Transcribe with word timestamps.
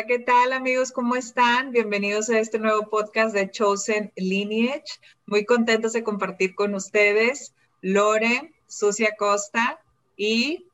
Hola, 0.00 0.06
¿qué 0.06 0.18
tal 0.18 0.54
amigos? 0.54 0.92
¿Cómo 0.92 1.14
están? 1.14 1.72
Bienvenidos 1.72 2.30
a 2.30 2.38
este 2.38 2.58
nuevo 2.58 2.88
podcast 2.88 3.34
de 3.34 3.50
Chosen 3.50 4.10
Lineage. 4.16 4.98
Muy 5.26 5.44
contentos 5.44 5.92
de 5.92 6.02
compartir 6.02 6.54
con 6.54 6.74
ustedes 6.74 7.54
Lore, 7.82 8.54
Sucia 8.66 9.14
Costa 9.18 9.78
y 10.16 10.66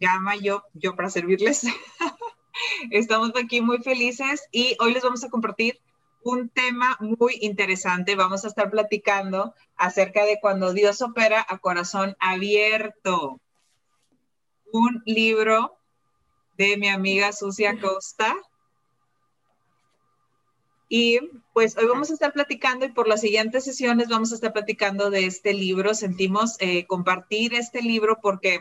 Gama, 0.00 0.34
yo, 0.34 0.64
yo 0.72 0.96
para 0.96 1.10
servirles. 1.10 1.62
Estamos 2.90 3.30
aquí 3.40 3.60
muy 3.60 3.78
felices 3.78 4.42
y 4.50 4.76
hoy 4.80 4.94
les 4.94 5.04
vamos 5.04 5.22
a 5.22 5.30
compartir 5.30 5.80
un 6.24 6.48
tema 6.48 6.96
muy 6.98 7.38
interesante. 7.40 8.16
Vamos 8.16 8.44
a 8.44 8.48
estar 8.48 8.68
platicando 8.68 9.54
acerca 9.76 10.24
de 10.24 10.40
cuando 10.40 10.72
Dios 10.72 11.02
opera 11.02 11.46
a 11.48 11.58
corazón 11.58 12.16
abierto. 12.18 13.40
Un 14.72 15.04
libro 15.06 15.78
de 16.56 16.76
mi 16.76 16.88
amiga 16.88 17.32
Sucia 17.32 17.78
Costa. 17.80 18.34
Y 20.88 21.18
pues 21.52 21.76
hoy 21.76 21.86
vamos 21.86 22.10
a 22.10 22.14
estar 22.14 22.32
platicando 22.32 22.84
y 22.84 22.92
por 22.92 23.08
las 23.08 23.20
siguientes 23.20 23.64
sesiones 23.64 24.08
vamos 24.08 24.32
a 24.32 24.34
estar 24.34 24.52
platicando 24.52 25.10
de 25.10 25.26
este 25.26 25.54
libro. 25.54 25.94
Sentimos 25.94 26.56
eh, 26.60 26.86
compartir 26.86 27.54
este 27.54 27.82
libro 27.82 28.18
porque 28.20 28.60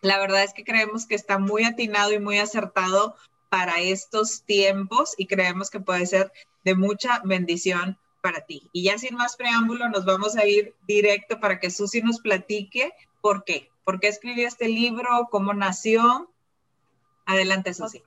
la 0.00 0.18
verdad 0.18 0.42
es 0.42 0.52
que 0.52 0.64
creemos 0.64 1.06
que 1.06 1.14
está 1.14 1.38
muy 1.38 1.64
atinado 1.64 2.12
y 2.12 2.18
muy 2.18 2.38
acertado 2.38 3.14
para 3.48 3.80
estos 3.80 4.42
tiempos 4.44 5.14
y 5.16 5.26
creemos 5.26 5.70
que 5.70 5.80
puede 5.80 6.06
ser 6.06 6.32
de 6.64 6.74
mucha 6.74 7.20
bendición 7.24 7.98
para 8.20 8.44
ti. 8.44 8.68
Y 8.72 8.84
ya 8.84 8.98
sin 8.98 9.16
más 9.16 9.36
preámbulo, 9.36 9.88
nos 9.88 10.04
vamos 10.04 10.36
a 10.36 10.46
ir 10.46 10.74
directo 10.86 11.40
para 11.40 11.58
que 11.60 11.70
Susi 11.70 12.02
nos 12.02 12.20
platique 12.20 12.92
por 13.20 13.44
qué. 13.44 13.70
¿Por 13.84 14.00
qué 14.00 14.08
escribió 14.08 14.46
este 14.46 14.68
libro? 14.68 15.28
¿Cómo 15.30 15.54
nació? 15.54 16.30
Adelante, 17.28 17.74
Susi. 17.74 18.02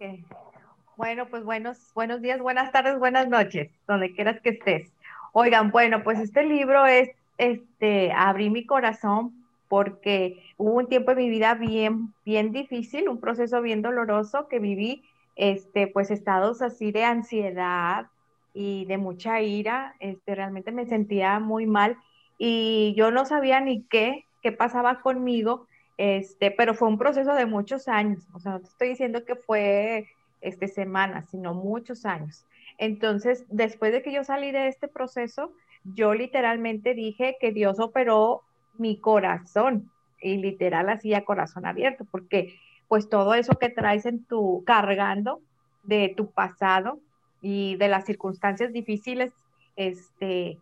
Bueno, 0.98 1.28
pues 1.28 1.44
buenos, 1.44 1.78
buenos 1.94 2.24
días, 2.24 2.40
buenas 2.40 2.72
tardes, 2.72 2.98
buenas 2.98 3.30
noches, 3.30 3.70
donde 3.88 4.14
quieras 4.16 4.42
que 4.42 4.50
estés. 4.50 4.92
Oigan, 5.32 5.70
bueno, 5.70 6.04
pues 6.04 6.18
este 6.18 6.44
libro 6.44 6.88
es, 6.88 7.12
este, 7.38 8.12
abrí 8.14 8.50
mi 8.50 8.66
corazón 8.66 9.46
porque 9.68 10.44
hubo 10.58 10.74
un 10.74 10.88
tiempo 10.88 11.12
en 11.12 11.18
mi 11.20 11.30
vida 11.30 11.54
bien, 11.54 12.16
bien 12.26 12.52
difícil, 12.52 13.10
un 13.10 13.20
proceso 13.20 13.62
bien 13.62 13.84
doloroso 13.84 14.48
que 14.48 14.58
viví, 14.58 15.04
este, 15.36 15.86
pues 15.86 16.10
estados 16.10 16.64
así 16.64 16.92
de 16.92 17.04
ansiedad 17.04 18.08
y 18.56 18.86
de 18.86 18.98
mucha 18.98 19.40
ira, 19.40 19.94
este, 20.00 20.34
realmente 20.34 20.72
me 20.72 20.88
sentía 20.88 21.40
muy 21.40 21.68
mal 21.68 21.96
y 22.40 22.96
yo 22.98 23.12
no 23.12 23.28
sabía 23.28 23.62
ni 23.62 23.84
qué, 23.84 24.26
qué 24.42 24.52
pasaba 24.52 25.02
conmigo 25.02 25.68
este, 26.04 26.50
pero 26.50 26.74
fue 26.74 26.88
un 26.88 26.98
proceso 26.98 27.36
de 27.36 27.46
muchos 27.46 27.88
años, 27.88 28.28
o 28.34 28.40
sea, 28.40 28.54
no 28.54 28.62
te 28.62 28.70
estoy 28.70 28.90
diciendo 28.90 29.24
que 29.24 29.36
fue 29.36 30.08
este, 30.42 30.68
semanas, 30.68 31.28
sino 31.30 31.54
muchos 31.54 32.08
años. 32.08 32.48
Entonces, 32.80 33.46
después 33.50 33.92
de 33.92 34.02
que 34.02 34.12
yo 34.12 34.24
salí 34.24 34.52
de 34.52 34.68
este 34.68 34.88
proceso, 34.88 35.54
yo 35.84 36.16
literalmente 36.16 36.96
dije 36.96 37.38
que 37.40 37.52
Dios 37.52 37.80
operó 37.80 38.42
mi 38.80 39.00
corazón 39.00 39.92
y 40.20 40.38
literal 40.38 40.90
así 40.90 41.14
a 41.14 41.24
corazón 41.24 41.68
abierto, 41.68 42.04
porque 42.10 42.56
pues 42.88 43.08
todo 43.08 43.36
eso 43.36 43.60
que 43.60 43.70
traes 43.70 44.08
en 44.08 44.26
tu 44.26 44.64
cargando 44.66 45.40
de 45.84 46.12
tu 46.18 46.32
pasado 46.32 46.98
y 47.44 47.76
de 47.76 47.90
las 47.90 48.06
circunstancias 48.06 48.74
difíciles, 48.74 49.34
este, 49.76 50.58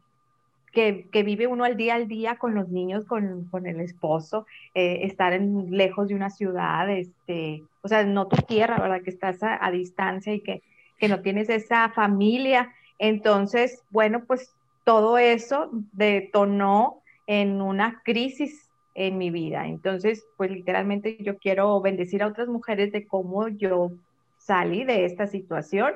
que, 0.71 1.07
vive 1.23 1.47
uno 1.47 1.63
al 1.63 1.77
día 1.77 1.95
al 1.95 2.07
día 2.07 2.37
con 2.37 2.55
los 2.55 2.69
niños, 2.69 3.05
con, 3.05 3.49
el 3.65 3.79
esposo, 3.81 4.45
eh, 4.73 4.99
estar 5.03 5.33
en, 5.33 5.71
lejos 5.71 6.07
de 6.07 6.15
una 6.15 6.29
ciudad, 6.29 6.89
este, 6.89 7.63
o 7.81 7.87
sea, 7.87 8.03
no 8.03 8.27
tu 8.27 8.37
tierra, 8.43 8.79
¿verdad? 8.79 9.01
Que 9.01 9.09
estás 9.09 9.39
a, 9.41 9.71
distancia 9.71 10.33
y 10.33 10.41
que, 10.41 10.61
que, 10.97 11.07
no 11.07 11.21
tienes 11.21 11.49
esa 11.49 11.89
familia. 11.89 12.73
Entonces, 12.97 13.83
bueno, 13.89 14.23
pues 14.25 14.53
todo 14.83 15.17
eso 15.17 15.69
detonó 15.93 17.01
en 17.27 17.61
una 17.61 18.01
crisis 18.03 18.69
en 18.95 19.17
mi 19.17 19.29
vida. 19.29 19.67
Entonces, 19.67 20.25
pues 20.35 20.51
literalmente 20.51 21.17
yo 21.21 21.37
quiero 21.37 21.79
bendecir 21.79 22.23
a 22.23 22.27
otras 22.27 22.47
mujeres 22.47 22.91
de 22.91 23.07
cómo 23.07 23.47
yo 23.47 23.91
salí 24.37 24.83
de 24.83 25.05
esta 25.05 25.27
situación 25.27 25.93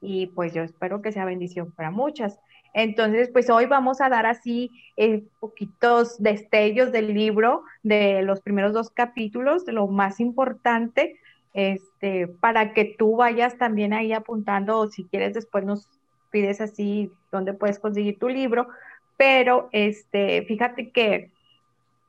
y 0.00 0.28
pues 0.28 0.54
yo 0.54 0.62
espero 0.62 1.02
que 1.02 1.12
sea 1.12 1.24
bendición 1.24 1.72
para 1.72 1.90
muchas. 1.90 2.38
Entonces, 2.74 3.30
pues 3.32 3.50
hoy 3.50 3.66
vamos 3.66 4.00
a 4.00 4.08
dar 4.08 4.26
así 4.26 4.70
eh, 4.96 5.24
poquitos 5.40 6.22
destellos 6.22 6.92
del 6.92 7.14
libro, 7.14 7.62
de 7.82 8.22
los 8.22 8.40
primeros 8.40 8.72
dos 8.72 8.90
capítulos, 8.90 9.64
de 9.64 9.72
lo 9.72 9.86
más 9.86 10.20
importante, 10.20 11.18
este, 11.54 12.28
para 12.28 12.74
que 12.74 12.84
tú 12.84 13.16
vayas 13.16 13.58
también 13.58 13.92
ahí 13.92 14.12
apuntando, 14.12 14.78
o 14.78 14.88
si 14.88 15.04
quieres 15.04 15.34
después 15.34 15.64
nos 15.64 15.88
pides 16.30 16.60
así 16.60 17.10
dónde 17.32 17.54
puedes 17.54 17.78
conseguir 17.78 18.18
tu 18.18 18.28
libro, 18.28 18.68
pero 19.16 19.68
este, 19.72 20.42
fíjate 20.42 20.90
que 20.90 21.30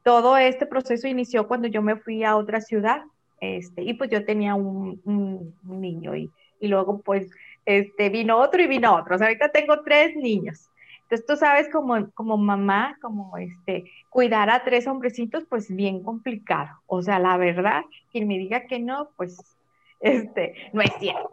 todo 0.03 0.37
este 0.37 0.65
proceso 0.65 1.07
inició 1.07 1.47
cuando 1.47 1.67
yo 1.67 1.81
me 1.81 1.95
fui 1.95 2.23
a 2.23 2.35
otra 2.35 2.61
ciudad, 2.61 3.03
este, 3.41 3.83
y 3.83 3.93
pues 3.93 4.09
yo 4.09 4.25
tenía 4.25 4.55
un, 4.55 5.01
un 5.05 5.81
niño 5.81 6.15
y, 6.15 6.29
y 6.59 6.67
luego 6.67 6.99
pues 6.99 7.29
este, 7.69 8.09
vino 8.09 8.37
otro 8.37 8.63
y 8.63 8.67
vino 8.67 8.95
otro. 8.95 9.15
O 9.15 9.17
sea, 9.19 9.27
ahorita 9.27 9.49
tengo 9.49 9.81
tres 9.83 10.15
niños. 10.15 10.71
Entonces 11.03 11.25
tú 11.27 11.35
sabes 11.35 11.69
como, 11.69 12.09
como 12.11 12.35
mamá, 12.35 12.97
como 12.99 13.37
este, 13.37 13.83
cuidar 14.09 14.49
a 14.49 14.63
tres 14.63 14.87
hombrecitos, 14.87 15.45
pues 15.47 15.73
bien 15.73 16.01
complicado. 16.01 16.69
O 16.87 17.03
sea, 17.03 17.19
la 17.19 17.37
verdad, 17.37 17.83
quien 18.11 18.27
me 18.27 18.39
diga 18.39 18.65
que 18.65 18.79
no, 18.79 19.09
pues 19.17 19.37
este, 19.99 20.55
no 20.73 20.81
es 20.81 20.91
cierto. 20.99 21.29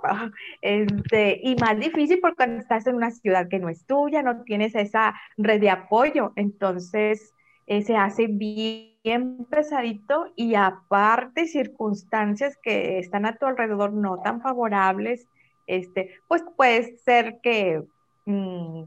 Este, 0.61 1.41
y 1.43 1.57
más 1.57 1.79
difícil 1.79 2.19
porque 2.21 2.37
cuando 2.37 2.61
estás 2.61 2.87
en 2.87 2.97
una 2.97 3.11
ciudad 3.11 3.49
que 3.49 3.59
no 3.59 3.71
es 3.71 3.87
tuya, 3.87 4.23
no 4.23 4.43
tienes 4.43 4.75
esa 4.75 5.15
red 5.39 5.61
de 5.61 5.71
apoyo. 5.71 6.33
Entonces, 6.37 7.33
eh, 7.67 7.81
se 7.81 7.97
hace 7.97 8.27
bien 8.27 9.47
pesadito 9.51 10.33
y 10.37 10.55
aparte 10.55 11.47
circunstancias 11.47 12.59
que 12.63 12.99
están 12.99 13.25
a 13.25 13.37
tu 13.37 13.47
alrededor 13.47 13.95
no 13.95 14.21
tan 14.21 14.43
favorables, 14.43 15.27
este, 15.67 16.19
pues 16.29 16.45
puede 16.57 16.97
ser 16.99 17.41
que 17.43 17.83
mm, 18.25 18.85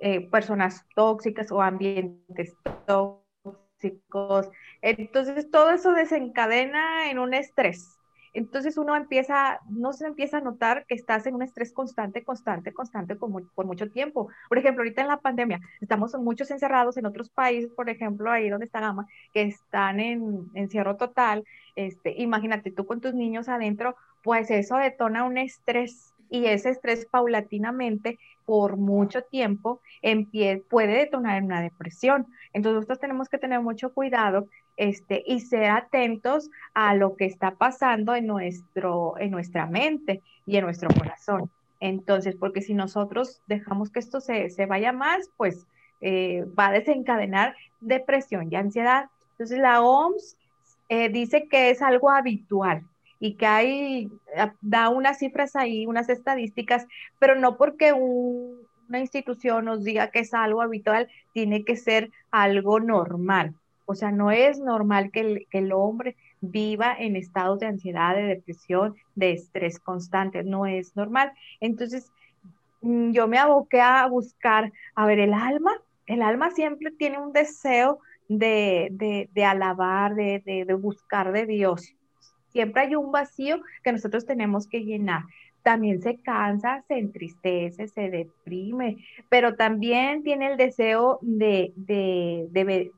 eh, 0.00 0.28
personas 0.30 0.86
tóxicas 0.94 1.52
o 1.52 1.60
ambientes 1.60 2.56
tóxicos. 2.86 4.48
Entonces, 4.82 5.50
todo 5.50 5.70
eso 5.70 5.92
desencadena 5.92 7.10
en 7.10 7.18
un 7.18 7.34
estrés. 7.34 8.00
Entonces 8.32 8.76
uno 8.78 8.94
empieza, 8.94 9.60
no 9.68 9.92
se 9.92 10.06
empieza 10.06 10.38
a 10.38 10.40
notar 10.40 10.86
que 10.86 10.94
estás 10.94 11.26
en 11.26 11.34
un 11.34 11.42
estrés 11.42 11.72
constante, 11.72 12.22
constante, 12.22 12.72
constante 12.72 13.16
por 13.16 13.66
mucho 13.66 13.90
tiempo. 13.90 14.28
Por 14.48 14.58
ejemplo, 14.58 14.82
ahorita 14.82 15.02
en 15.02 15.08
la 15.08 15.20
pandemia 15.20 15.60
estamos 15.80 16.14
muchos 16.14 16.50
encerrados 16.50 16.96
en 16.96 17.06
otros 17.06 17.28
países, 17.30 17.72
por 17.72 17.90
ejemplo, 17.90 18.30
ahí 18.30 18.48
donde 18.48 18.66
está 18.66 18.80
Gama, 18.80 19.06
que 19.32 19.42
están 19.42 19.98
en 20.00 20.48
encierro 20.54 20.96
total. 20.96 21.44
Este, 21.74 22.14
imagínate 22.22 22.70
tú 22.70 22.86
con 22.86 23.00
tus 23.00 23.14
niños 23.14 23.48
adentro, 23.48 23.96
pues 24.22 24.50
eso 24.50 24.76
detona 24.76 25.24
un 25.24 25.38
estrés 25.38 26.14
y 26.30 26.46
ese 26.46 26.70
estrés 26.70 27.06
paulatinamente 27.06 28.18
por 28.46 28.76
mucho 28.76 29.22
tiempo 29.22 29.80
puede 30.68 30.96
detonar 30.96 31.38
en 31.38 31.44
una 31.44 31.62
depresión. 31.62 32.26
Entonces 32.52 32.76
nosotros 32.76 33.00
tenemos 33.00 33.28
que 33.28 33.38
tener 33.38 33.60
mucho 33.60 33.92
cuidado 33.92 34.48
este, 34.76 35.22
y 35.26 35.40
ser 35.40 35.70
atentos 35.70 36.50
a 36.74 36.94
lo 36.94 37.14
que 37.16 37.26
está 37.26 37.52
pasando 37.52 38.14
en, 38.14 38.26
nuestro, 38.26 39.14
en 39.18 39.30
nuestra 39.30 39.66
mente 39.66 40.22
y 40.46 40.56
en 40.56 40.64
nuestro 40.64 40.88
corazón. 40.88 41.50
Entonces, 41.80 42.36
porque 42.36 42.60
si 42.60 42.74
nosotros 42.74 43.40
dejamos 43.46 43.90
que 43.90 44.00
esto 44.00 44.20
se, 44.20 44.66
vaya 44.66 44.92
más, 44.92 45.30
pues 45.36 45.66
eh, 46.00 46.44
va 46.58 46.68
a 46.68 46.72
desencadenar 46.72 47.56
depresión 47.80 48.48
y 48.50 48.56
ansiedad. 48.56 49.10
Entonces 49.32 49.58
la 49.58 49.82
OMS 49.82 50.36
eh, 50.88 51.08
dice 51.08 51.46
que 51.48 51.70
es 51.70 51.82
algo 51.82 52.10
habitual, 52.10 52.82
y 53.20 53.34
que 53.34 53.46
hay, 53.46 54.10
ah, 54.36 54.54
da 54.62 54.88
unas 54.88 55.18
cifras 55.18 55.54
ahí, 55.54 55.86
unas 55.86 56.08
estadísticas, 56.08 56.86
pero 57.18 57.36
no 57.36 57.56
porque 57.56 57.92
una 57.92 58.98
institución 58.98 59.66
nos 59.66 59.84
diga 59.84 60.10
que 60.10 60.20
es 60.20 60.34
algo 60.34 60.62
habitual, 60.62 61.08
tiene 61.32 61.64
que 61.64 61.76
ser 61.76 62.10
algo 62.30 62.80
normal. 62.80 63.54
O 63.84 63.94
sea, 63.94 64.10
no 64.10 64.30
es 64.30 64.58
normal 64.58 65.10
que 65.10 65.46
el, 65.50 65.72
hombre 65.72 66.16
viva 66.40 66.94
en 66.98 67.16
estados 67.16 67.58
de 67.58 67.66
ansiedad, 67.66 68.14
de 68.14 68.22
depresión, 68.22 68.94
de 69.14 69.32
estrés 69.32 69.78
constante, 69.78 70.42
no 70.42 70.64
es 70.64 70.96
normal. 70.96 71.32
Entonces, 71.60 72.10
mm, 72.80 73.10
yo 73.10 73.28
me 73.28 73.38
aboqué 73.38 73.80
a 73.80 74.06
buscar, 74.06 74.72
a 74.94 75.06
ver, 75.06 75.18
el 75.18 75.34
alma, 75.34 75.72
el 76.06 76.22
alma 76.22 76.50
siempre 76.52 76.90
tiene 76.92 77.18
un 77.18 77.32
deseo 77.32 77.98
de, 78.28 78.88
de, 78.92 79.28
de 79.32 79.44
alabar, 79.44 80.14
de, 80.14 80.40
de, 80.44 80.74
buscar 80.74 81.32
de 81.32 81.46
Dios. 81.46 81.94
Siempre 82.52 82.82
hay 82.82 82.96
un 82.96 83.12
vacío 83.12 83.60
que 83.82 83.92
nosotros 83.92 84.26
tenemos 84.26 84.66
que 84.66 84.84
llenar. 84.84 85.22
También 85.62 86.00
se 86.00 86.16
cansa, 86.16 86.82
se 86.88 86.98
entristece, 86.98 87.86
se 87.88 88.10
deprime, 88.10 88.96
pero 89.28 89.56
también 89.56 90.22
tiene 90.22 90.52
el 90.52 90.56
deseo 90.56 91.18
de, 91.22 91.72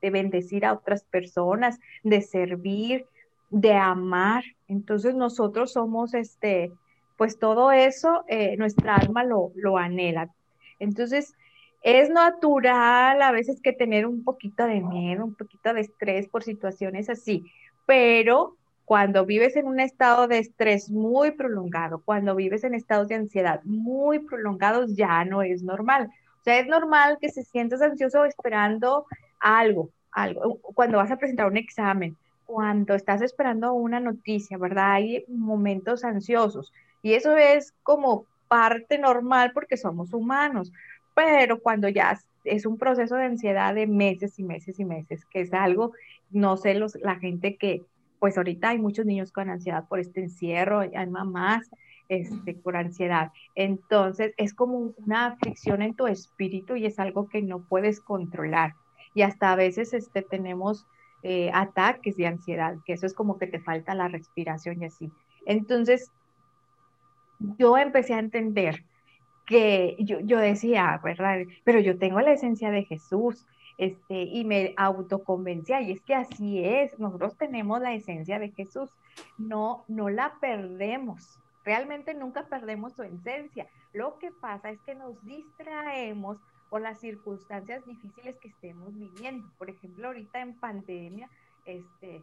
bendecir 0.00 0.64
a 0.64 0.74
otras 0.74 1.02
personas, 1.04 1.80
de 2.04 2.20
servir, 2.22 3.06
de 3.50 3.74
amar. 3.74 4.44
Entonces 4.68 5.14
nosotros 5.14 5.72
somos 5.72 6.14
este, 6.14 6.70
pues 7.16 7.38
todo 7.38 7.72
eso 7.72 8.24
eh, 8.28 8.56
nuestra 8.56 8.94
alma 8.96 9.24
lo, 9.24 9.50
lo 9.56 9.76
anhela. 9.76 10.30
Entonces, 10.78 11.34
es 11.82 12.10
natural 12.10 13.20
a 13.22 13.32
veces 13.32 13.60
que 13.60 13.72
tener 13.72 14.06
un 14.06 14.22
poquito 14.22 14.66
de 14.66 14.80
miedo, 14.80 15.24
un 15.24 15.34
poquito 15.34 15.74
de 15.74 15.80
estrés 15.80 16.28
por 16.28 16.44
situaciones 16.44 17.10
así, 17.10 17.44
pero 17.86 18.56
cuando 18.92 19.24
vives 19.24 19.56
en 19.56 19.68
un 19.68 19.80
estado 19.80 20.28
de 20.28 20.36
estrés 20.36 20.90
muy 20.90 21.30
prolongado, 21.30 22.02
cuando 22.04 22.34
vives 22.34 22.62
en 22.62 22.74
estados 22.74 23.08
de 23.08 23.14
ansiedad 23.14 23.62
muy 23.64 24.18
prolongados, 24.18 24.94
ya 24.94 25.24
no 25.24 25.40
es 25.40 25.62
normal. 25.62 26.10
O 26.40 26.42
sea, 26.42 26.58
es 26.58 26.66
normal 26.66 27.16
que 27.18 27.30
se 27.30 27.42
sientas 27.42 27.80
ansioso 27.80 28.26
esperando 28.26 29.06
algo, 29.40 29.88
algo, 30.10 30.58
cuando 30.74 30.98
vas 30.98 31.10
a 31.10 31.16
presentar 31.16 31.46
un 31.46 31.56
examen, 31.56 32.18
cuando 32.44 32.94
estás 32.94 33.22
esperando 33.22 33.72
una 33.72 33.98
noticia, 33.98 34.58
¿verdad? 34.58 34.92
Hay 34.92 35.24
momentos 35.26 36.04
ansiosos 36.04 36.70
y 37.00 37.14
eso 37.14 37.34
es 37.34 37.72
como 37.82 38.26
parte 38.46 38.98
normal 38.98 39.52
porque 39.54 39.78
somos 39.78 40.12
humanos 40.12 40.70
pero 41.14 41.60
cuando 41.60 41.88
ya 41.88 42.18
es 42.44 42.66
un 42.66 42.78
proceso 42.78 43.16
de 43.16 43.24
ansiedad 43.24 43.74
de 43.74 43.86
meses 43.86 44.38
y 44.38 44.44
meses 44.44 44.78
y 44.80 44.84
meses, 44.84 45.24
que 45.26 45.40
es 45.42 45.52
algo, 45.52 45.92
no 46.30 46.56
sé, 46.56 46.74
los, 46.74 46.96
la 46.96 47.16
gente 47.16 47.56
que, 47.56 47.82
pues 48.22 48.38
ahorita 48.38 48.68
hay 48.68 48.78
muchos 48.78 49.04
niños 49.04 49.32
con 49.32 49.50
ansiedad 49.50 49.88
por 49.88 49.98
este 49.98 50.20
encierro, 50.20 50.78
hay 50.78 51.10
mamás 51.10 51.68
este, 52.08 52.54
por 52.54 52.76
ansiedad. 52.76 53.32
Entonces 53.56 54.32
es 54.36 54.54
como 54.54 54.94
una 55.04 55.26
aflicción 55.26 55.82
en 55.82 55.96
tu 55.96 56.06
espíritu 56.06 56.76
y 56.76 56.86
es 56.86 57.00
algo 57.00 57.28
que 57.28 57.42
no 57.42 57.64
puedes 57.64 58.00
controlar. 58.00 58.76
Y 59.12 59.22
hasta 59.22 59.50
a 59.50 59.56
veces 59.56 59.92
este, 59.92 60.22
tenemos 60.22 60.86
eh, 61.24 61.50
ataques 61.52 62.16
de 62.16 62.28
ansiedad, 62.28 62.76
que 62.86 62.92
eso 62.92 63.06
es 63.06 63.12
como 63.12 63.38
que 63.38 63.48
te 63.48 63.58
falta 63.58 63.92
la 63.96 64.06
respiración 64.06 64.80
y 64.80 64.84
así. 64.84 65.10
Entonces, 65.44 66.12
yo 67.58 67.76
empecé 67.76 68.14
a 68.14 68.20
entender 68.20 68.84
que 69.46 69.96
yo, 69.98 70.20
yo 70.20 70.38
decía, 70.38 71.00
¿verdad? 71.02 71.40
Pero 71.64 71.80
yo 71.80 71.98
tengo 71.98 72.20
la 72.20 72.34
esencia 72.34 72.70
de 72.70 72.84
Jesús, 72.84 73.44
este, 73.78 74.22
y 74.22 74.44
me 74.44 74.74
autoconvencía, 74.76 75.80
y 75.82 75.92
es 75.92 76.00
que 76.02 76.14
así 76.14 76.64
es, 76.64 76.98
nosotros 76.98 77.36
tenemos 77.36 77.80
la 77.80 77.94
esencia 77.94 78.38
de 78.38 78.50
Jesús, 78.50 78.90
no, 79.38 79.84
no 79.88 80.08
la 80.08 80.34
perdemos, 80.40 81.38
realmente 81.64 82.14
nunca 82.14 82.46
perdemos 82.46 82.94
su 82.94 83.02
esencia. 83.02 83.68
Lo 83.92 84.18
que 84.18 84.30
pasa 84.30 84.70
es 84.70 84.80
que 84.82 84.94
nos 84.94 85.22
distraemos 85.24 86.38
por 86.70 86.80
las 86.80 87.00
circunstancias 87.00 87.84
difíciles 87.84 88.38
que 88.38 88.48
estemos 88.48 88.94
viviendo. 88.94 89.46
Por 89.58 89.68
ejemplo, 89.68 90.06
ahorita 90.06 90.40
en 90.40 90.58
pandemia, 90.58 91.28
este, 91.66 92.22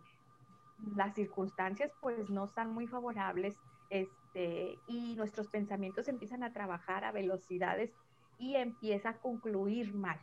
las 0.95 1.13
circunstancias 1.13 1.91
pues 2.01 2.29
no 2.29 2.45
están 2.45 2.73
muy 2.73 2.87
favorables 2.87 3.55
este, 3.89 4.77
y 4.87 5.15
nuestros 5.15 5.47
pensamientos 5.47 6.07
empiezan 6.07 6.43
a 6.43 6.53
trabajar 6.53 7.03
a 7.03 7.11
velocidades 7.11 7.91
y 8.37 8.55
empieza 8.55 9.09
a 9.09 9.17
concluir 9.17 9.93
mal. 9.93 10.19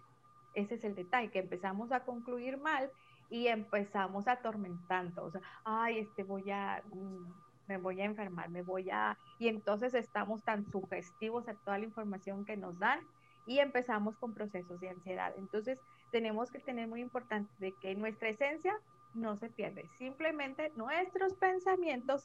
Ese 0.57 0.77
es 0.77 0.85
el 0.85 0.95
detalle, 0.95 1.31
que 1.31 1.39
empezamos 1.39 1.93
a 1.93 2.01
concluir 2.01 2.57
mal 2.57 2.91
y 3.29 3.49
empezamos 3.49 4.27
atormentando, 4.27 5.25
o 5.25 5.31
sea, 5.31 5.43
ay, 5.65 5.99
este 5.99 6.25
voy 6.25 6.51
a, 6.51 6.83
mm, 6.91 7.27
me 7.69 7.77
voy 7.77 8.01
a 8.01 8.07
enfermar, 8.07 8.49
me 8.49 8.63
voy 8.63 8.89
a, 8.91 9.19
y 9.39 9.49
entonces 9.49 9.93
estamos 9.93 10.43
tan 10.43 10.65
sugestivos 10.65 11.47
a 11.47 11.55
toda 11.55 11.79
la 11.79 11.85
información 11.85 12.47
que 12.47 12.57
nos 12.57 12.79
dan 12.79 13.01
y 13.47 13.59
empezamos 13.59 14.17
con 14.17 14.33
procesos 14.33 14.81
de 14.81 14.89
ansiedad. 14.89 15.35
Entonces, 15.37 15.79
tenemos 16.11 16.51
que 16.51 16.59
tener 16.59 16.89
muy 16.89 17.03
importante 17.03 17.53
de 17.59 17.73
que 17.73 17.95
nuestra 17.95 18.31
esencia 18.31 18.75
no 19.15 19.37
se 19.37 19.51
pierde, 19.51 19.87
simplemente 19.99 20.73
nuestros 20.75 21.35
pensamientos 21.35 22.25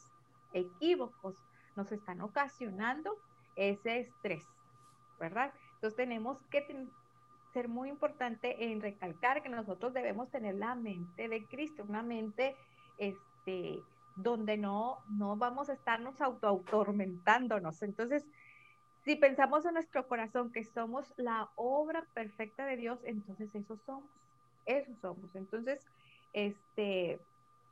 equívocos 0.54 1.36
nos 1.76 1.92
están 1.92 2.22
ocasionando 2.22 3.18
ese 3.58 4.00
estrés, 4.00 4.46
¿verdad? 5.20 5.54
Entonces 5.76 5.98
tenemos 5.98 6.42
que 6.48 6.62
ser 7.54 7.68
muy 7.68 7.90
importante 7.90 8.72
en 8.72 8.82
recalcar 8.82 9.42
que 9.42 9.50
nosotros 9.50 9.94
debemos 9.94 10.30
tener 10.30 10.56
la 10.56 10.76
mente 10.76 11.28
de 11.28 11.46
Cristo, 11.46 11.84
una 11.88 12.04
mente 12.04 12.56
este, 12.98 13.80
donde 14.16 14.58
no, 14.58 15.00
no 15.10 15.36
vamos 15.36 15.70
a 15.70 15.74
estarnos 15.74 16.20
auto-autormentándonos. 16.22 17.82
Entonces, 17.84 18.26
si 19.04 19.16
pensamos 19.16 19.66
en 19.66 19.74
nuestro 19.74 20.08
corazón 20.08 20.52
que 20.52 20.64
somos 20.64 21.14
la 21.18 21.50
obra 21.56 22.06
perfecta 22.14 22.66
de 22.66 22.78
Dios, 22.78 23.00
entonces 23.04 23.54
eso 23.56 23.78
somos, 23.78 24.10
eso 24.66 24.94
somos. 25.02 25.36
Entonces, 25.36 25.86
este, 26.34 27.20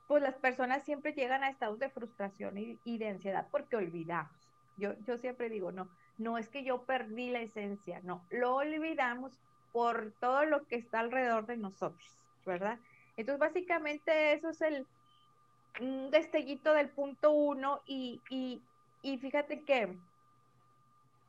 pues 0.08 0.24
las 0.24 0.36
personas 0.36 0.84
siempre 0.84 1.14
llegan 1.14 1.44
a 1.44 1.50
estados 1.50 1.80
de 1.80 1.90
frustración 1.90 2.58
y, 2.58 2.98
de 2.98 3.10
ansiedad 3.10 3.48
porque 3.52 3.76
olvidamos. 3.76 4.34
Yo, 4.78 4.94
yo 5.06 5.18
siempre 5.18 5.50
digo, 5.50 5.72
no, 5.72 5.88
no 6.18 6.38
es 6.38 6.50
que 6.50 6.64
yo 6.64 6.84
perdí 6.84 7.30
la 7.30 7.42
esencia, 7.42 8.00
no, 8.04 8.26
lo 8.30 8.56
olvidamos 8.56 9.38
por 9.71 10.16
todo 10.19 10.45
lo 10.45 10.66
que 10.68 10.75
está 10.77 11.00
alrededor 11.00 11.45
de 11.48 11.57
nosotros, 11.57 12.21
¿verdad? 12.45 12.80
Entonces, 13.16 13.39
básicamente 13.39 14.33
eso 14.33 14.50
es 14.50 14.62
el 14.62 14.88
un 15.80 16.10
destellito 16.12 16.74
del 16.74 16.92
punto 16.94 17.31
uno 17.31 17.81
y, 17.86 18.24
y, 18.30 18.68
y 19.01 19.18
fíjate 19.19 19.63
que 19.66 20.00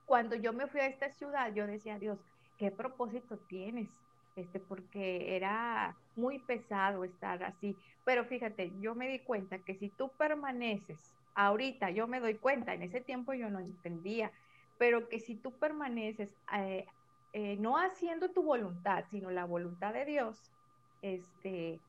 cuando 0.04 0.37
yo 0.37 0.52
me 0.52 0.66
fui 0.66 0.81
a 0.81 0.87
esta 0.87 1.10
ciudad, 1.10 1.54
yo 1.54 1.66
decía, 1.66 1.98
Dios, 1.98 2.20
¿qué 2.56 2.70
propósito 2.72 3.38
tienes? 3.48 4.04
Este, 4.34 4.60
porque 4.60 5.37
era 5.37 5.96
muy 6.14 6.44
pesado 6.44 7.04
estar 7.04 7.42
así. 7.44 7.78
Pero 8.04 8.25
fíjate, 8.25 8.72
yo 8.81 8.94
me 8.94 9.08
di 9.08 9.22
cuenta 9.25 9.62
que 9.62 9.75
si 9.76 9.90
tú 9.90 10.16
permaneces, 10.16 11.16
ahorita 11.34 11.90
yo 11.90 12.08
me 12.08 12.20
doy 12.20 12.38
cuenta, 12.38 12.75
en 12.75 12.82
ese 12.82 13.00
tiempo 13.00 13.34
yo 13.34 13.50
no 13.50 13.60
entendía, 13.60 14.32
pero 14.78 15.08
que 15.08 15.20
si 15.20 15.40
tú 15.40 15.58
permaneces 15.58 16.37
eh, 16.56 16.87
eh, 17.32 17.56
no 17.56 17.77
haciendo 17.77 18.31
tu 18.31 18.43
voluntad, 18.43 19.05
sino 19.11 19.31
la 19.31 19.44
voluntad 19.44 19.93
de 19.94 20.05
Dios, 20.05 20.50
este, 21.03 21.81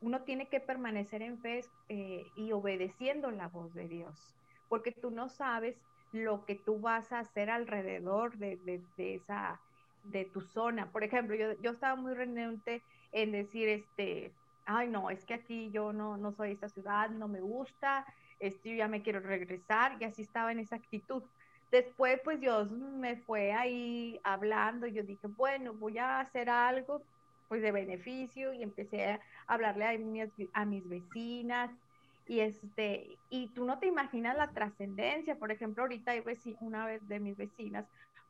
uno 0.00 0.22
tiene 0.22 0.48
que 0.48 0.60
permanecer 0.60 1.22
en 1.22 1.38
fe 1.38 1.64
eh, 1.88 2.26
y 2.36 2.52
obedeciendo 2.52 3.30
la 3.30 3.48
voz 3.48 3.72
de 3.74 3.88
Dios, 3.88 4.34
porque 4.68 4.92
tú 4.92 5.10
no 5.10 5.28
sabes 5.28 5.76
lo 6.12 6.44
que 6.44 6.54
tú 6.54 6.80
vas 6.80 7.12
a 7.12 7.20
hacer 7.20 7.50
alrededor 7.50 8.36
de, 8.38 8.56
de 8.96 9.14
esa 9.14 9.60
de 10.04 10.24
tu 10.24 10.40
zona. 10.40 10.90
Por 10.90 11.04
ejemplo, 11.04 11.34
yo, 11.34 11.52
yo 11.60 11.72
estaba 11.72 11.96
muy 11.96 12.14
renuente 12.14 12.82
en 13.12 13.32
decir, 13.32 13.68
este, 13.68 14.32
ay, 14.64 14.88
no, 14.88 15.10
es 15.10 15.24
que 15.24 15.34
aquí 15.34 15.70
yo 15.70 15.92
no, 15.92 16.16
no 16.16 16.32
soy 16.32 16.52
esta 16.52 16.68
ciudad, 16.68 17.10
no 17.10 17.28
me 17.28 17.40
gusta, 17.40 18.06
este, 18.38 18.70
yo 18.70 18.76
ya 18.76 18.88
me 18.88 19.02
quiero 19.02 19.20
regresar, 19.20 19.96
y 20.00 20.04
así 20.04 20.22
estaba 20.22 20.52
en 20.52 20.60
esa 20.60 20.76
actitud. 20.76 21.22
Después, 21.70 22.20
pues 22.24 22.40
Dios 22.40 22.70
me 22.70 23.16
fue 23.16 23.52
ahí 23.52 24.18
hablando, 24.24 24.86
yo 24.86 25.02
dije, 25.02 25.26
bueno, 25.26 25.74
voy 25.74 25.98
a 25.98 26.20
hacer 26.20 26.48
algo, 26.48 27.02
pues 27.48 27.62
de 27.62 27.72
beneficio, 27.72 28.52
y 28.52 28.62
empecé 28.62 29.06
a 29.06 29.20
hablarle 29.46 29.86
a 29.86 29.98
mis, 29.98 30.28
a 30.54 30.64
mis 30.64 30.88
vecinas, 30.88 31.70
y 32.26 32.40
este, 32.40 33.18
y 33.30 33.48
tú 33.48 33.64
no 33.64 33.78
te 33.78 33.86
imaginas 33.86 34.36
la 34.36 34.50
trascendencia, 34.50 35.36
por 35.36 35.50
ejemplo, 35.50 35.82
ahorita 35.82 36.12
hay 36.12 36.22
una 36.60 36.86
vez 36.86 37.06
de 37.08 37.20
mis 37.20 37.36
vecinas 37.36 37.86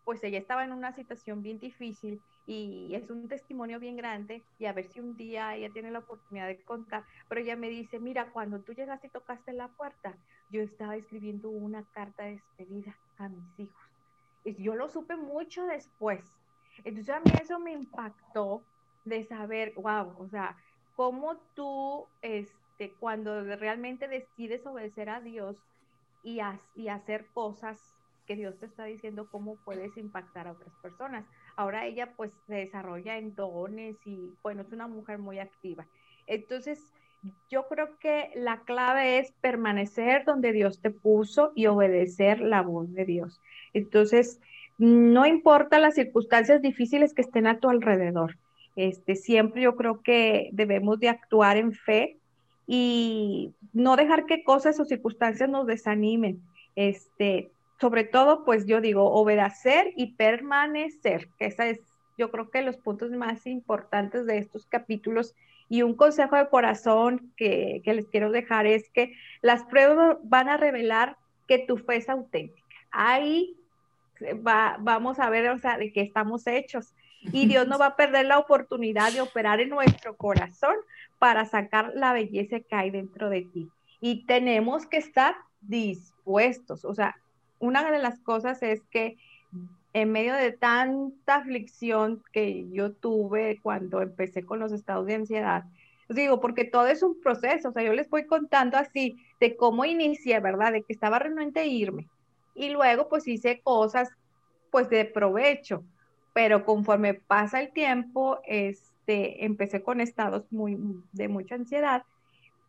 pues 0.08 0.24
ella 0.24 0.38
estaba 0.38 0.64
en 0.64 0.72
una 0.72 0.94
situación 0.94 1.42
bien 1.42 1.58
difícil 1.58 2.18
y 2.46 2.94
es 2.94 3.10
un 3.10 3.28
testimonio 3.28 3.78
bien 3.78 3.94
grande 3.94 4.42
y 4.58 4.64
a 4.64 4.72
ver 4.72 4.86
si 4.86 5.00
un 5.00 5.18
día 5.18 5.54
ella 5.54 5.68
tiene 5.70 5.90
la 5.90 5.98
oportunidad 5.98 6.46
de 6.46 6.62
contar, 6.62 7.04
pero 7.28 7.42
ella 7.42 7.56
me 7.56 7.68
dice, 7.68 8.00
mira, 8.00 8.30
cuando 8.32 8.58
tú 8.60 8.72
llegaste 8.72 9.08
y 9.08 9.10
tocaste 9.10 9.52
la 9.52 9.68
puerta, 9.68 10.16
yo 10.48 10.62
estaba 10.62 10.96
escribiendo 10.96 11.50
una 11.50 11.84
carta 11.92 12.24
de 12.24 12.36
despedida 12.36 12.96
a 13.18 13.28
mis 13.28 13.58
hijos. 13.58 13.82
Y 14.44 14.62
yo 14.62 14.74
lo 14.74 14.88
supe 14.88 15.16
mucho 15.16 15.66
después. 15.66 16.40
Entonces 16.84 17.14
a 17.14 17.20
mí 17.20 17.30
eso 17.40 17.58
me 17.60 17.72
impactó 17.72 18.68
de 19.04 19.24
saber, 19.24 19.74
wow, 19.76 20.14
o 20.18 20.28
sea, 20.28 20.56
cómo 20.94 21.38
tú, 21.54 22.06
este, 22.22 22.96
cuando 22.98 23.42
realmente 23.56 24.08
decides 24.08 24.66
obedecer 24.66 25.10
a 25.10 25.20
Dios 25.20 25.56
y, 26.22 26.40
y 26.74 26.88
hacer 26.88 27.30
cosas 27.32 27.98
que 28.26 28.36
Dios 28.36 28.58
te 28.58 28.66
está 28.66 28.84
diciendo 28.84 29.28
cómo 29.30 29.56
puedes 29.64 29.96
impactar 29.96 30.48
a 30.48 30.52
otras 30.52 30.76
personas. 30.82 31.26
Ahora 31.56 31.86
ella 31.86 32.14
pues 32.14 32.32
se 32.46 32.56
desarrolla 32.56 33.16
en 33.16 33.34
dones 33.34 33.96
y 34.06 34.38
bueno, 34.42 34.62
es 34.62 34.72
una 34.72 34.86
mujer 34.86 35.18
muy 35.18 35.38
activa. 35.38 35.88
Entonces, 36.26 36.92
yo 37.50 37.66
creo 37.68 37.98
que 37.98 38.30
la 38.34 38.60
clave 38.60 39.18
es 39.18 39.32
permanecer 39.40 40.24
donde 40.24 40.52
Dios 40.52 40.80
te 40.80 40.90
puso 40.90 41.52
y 41.54 41.66
obedecer 41.66 42.40
la 42.40 42.62
voz 42.62 42.92
de 42.92 43.04
Dios. 43.04 43.40
Entonces, 43.72 44.40
no 44.78 45.26
importa 45.26 45.78
las 45.78 45.94
circunstancias 45.94 46.62
difíciles 46.62 47.14
que 47.14 47.22
estén 47.22 47.46
a 47.46 47.58
tu 47.58 47.68
alrededor. 47.68 48.38
Este, 48.76 49.16
siempre 49.16 49.62
yo 49.62 49.74
creo 49.74 50.02
que 50.02 50.50
debemos 50.52 51.00
de 51.00 51.08
actuar 51.08 51.56
en 51.56 51.72
fe 51.72 52.16
y 52.66 53.54
no 53.72 53.96
dejar 53.96 54.26
que 54.26 54.44
cosas 54.44 54.78
o 54.78 54.84
circunstancias 54.84 55.48
nos 55.48 55.66
desanimen. 55.66 56.40
Este, 56.76 57.50
sobre 57.80 58.04
todo, 58.04 58.44
pues 58.44 58.66
yo 58.66 58.80
digo, 58.80 59.10
obedecer 59.10 59.92
y 59.96 60.14
permanecer, 60.14 61.28
que 61.38 61.46
esa 61.46 61.68
es, 61.68 61.80
yo 62.16 62.30
creo 62.30 62.50
que 62.50 62.62
los 62.62 62.76
puntos 62.76 63.10
más 63.10 63.46
importantes 63.46 64.26
de 64.26 64.38
estos 64.38 64.66
capítulos. 64.66 65.34
Y 65.68 65.82
un 65.82 65.94
consejo 65.94 66.36
de 66.36 66.48
corazón 66.48 67.32
que, 67.36 67.82
que 67.84 67.94
les 67.94 68.06
quiero 68.08 68.30
dejar 68.30 68.66
es 68.66 68.88
que 68.90 69.14
las 69.42 69.64
pruebas 69.64 70.16
van 70.22 70.48
a 70.48 70.56
revelar 70.56 71.16
que 71.46 71.58
tu 71.58 71.78
fe 71.78 71.96
es 71.96 72.08
auténtica. 72.08 72.62
ahí 72.90 73.56
va, 74.46 74.76
vamos 74.80 75.18
a 75.18 75.30
ver, 75.30 75.48
o 75.50 75.58
sea, 75.58 75.78
de 75.78 75.92
qué 75.92 76.00
estamos 76.00 76.46
hechos. 76.46 76.94
Y 77.32 77.46
Dios 77.46 77.66
no 77.66 77.78
va 77.78 77.86
a 77.86 77.96
perder 77.96 78.26
la 78.26 78.38
oportunidad 78.38 79.12
de 79.12 79.20
operar 79.20 79.60
en 79.60 79.70
nuestro 79.70 80.16
corazón 80.16 80.74
para 81.18 81.44
sacar 81.44 81.92
la 81.94 82.12
belleza 82.12 82.60
que 82.60 82.74
hay 82.74 82.90
dentro 82.90 83.30
de 83.30 83.42
ti. 83.42 83.68
Y 84.00 84.26
tenemos 84.26 84.86
que 84.86 84.98
estar 84.98 85.36
dispuestos. 85.60 86.84
O 86.84 86.94
sea, 86.94 87.16
una 87.58 87.90
de 87.90 87.98
las 87.98 88.20
cosas 88.20 88.62
es 88.62 88.82
que 88.90 89.16
en 90.02 90.12
medio 90.12 90.34
de 90.34 90.52
tanta 90.52 91.36
aflicción 91.36 92.22
que 92.32 92.68
yo 92.70 92.92
tuve 92.92 93.58
cuando 93.62 94.00
empecé 94.02 94.44
con 94.44 94.58
los 94.58 94.72
estados 94.72 95.06
de 95.06 95.14
ansiedad, 95.14 95.64
digo, 96.08 96.40
porque 96.40 96.64
todo 96.64 96.86
es 96.86 97.02
un 97.02 97.20
proceso, 97.20 97.68
o 97.68 97.72
sea, 97.72 97.82
yo 97.82 97.92
les 97.92 98.08
voy 98.08 98.26
contando 98.26 98.76
así 98.78 99.18
de 99.40 99.56
cómo 99.56 99.84
inicié, 99.84 100.40
¿verdad? 100.40 100.72
De 100.72 100.82
que 100.82 100.92
estaba 100.92 101.18
renuente 101.18 101.66
irme. 101.66 102.08
Y 102.54 102.70
luego 102.70 103.08
pues 103.08 103.28
hice 103.28 103.60
cosas 103.62 104.08
pues 104.70 104.88
de 104.90 105.04
provecho, 105.04 105.84
pero 106.32 106.64
conforme 106.64 107.14
pasa 107.14 107.60
el 107.60 107.72
tiempo, 107.72 108.40
este, 108.46 109.44
empecé 109.44 109.82
con 109.82 110.00
estados 110.00 110.50
muy, 110.50 110.78
de 111.12 111.28
mucha 111.28 111.54
ansiedad, 111.54 112.04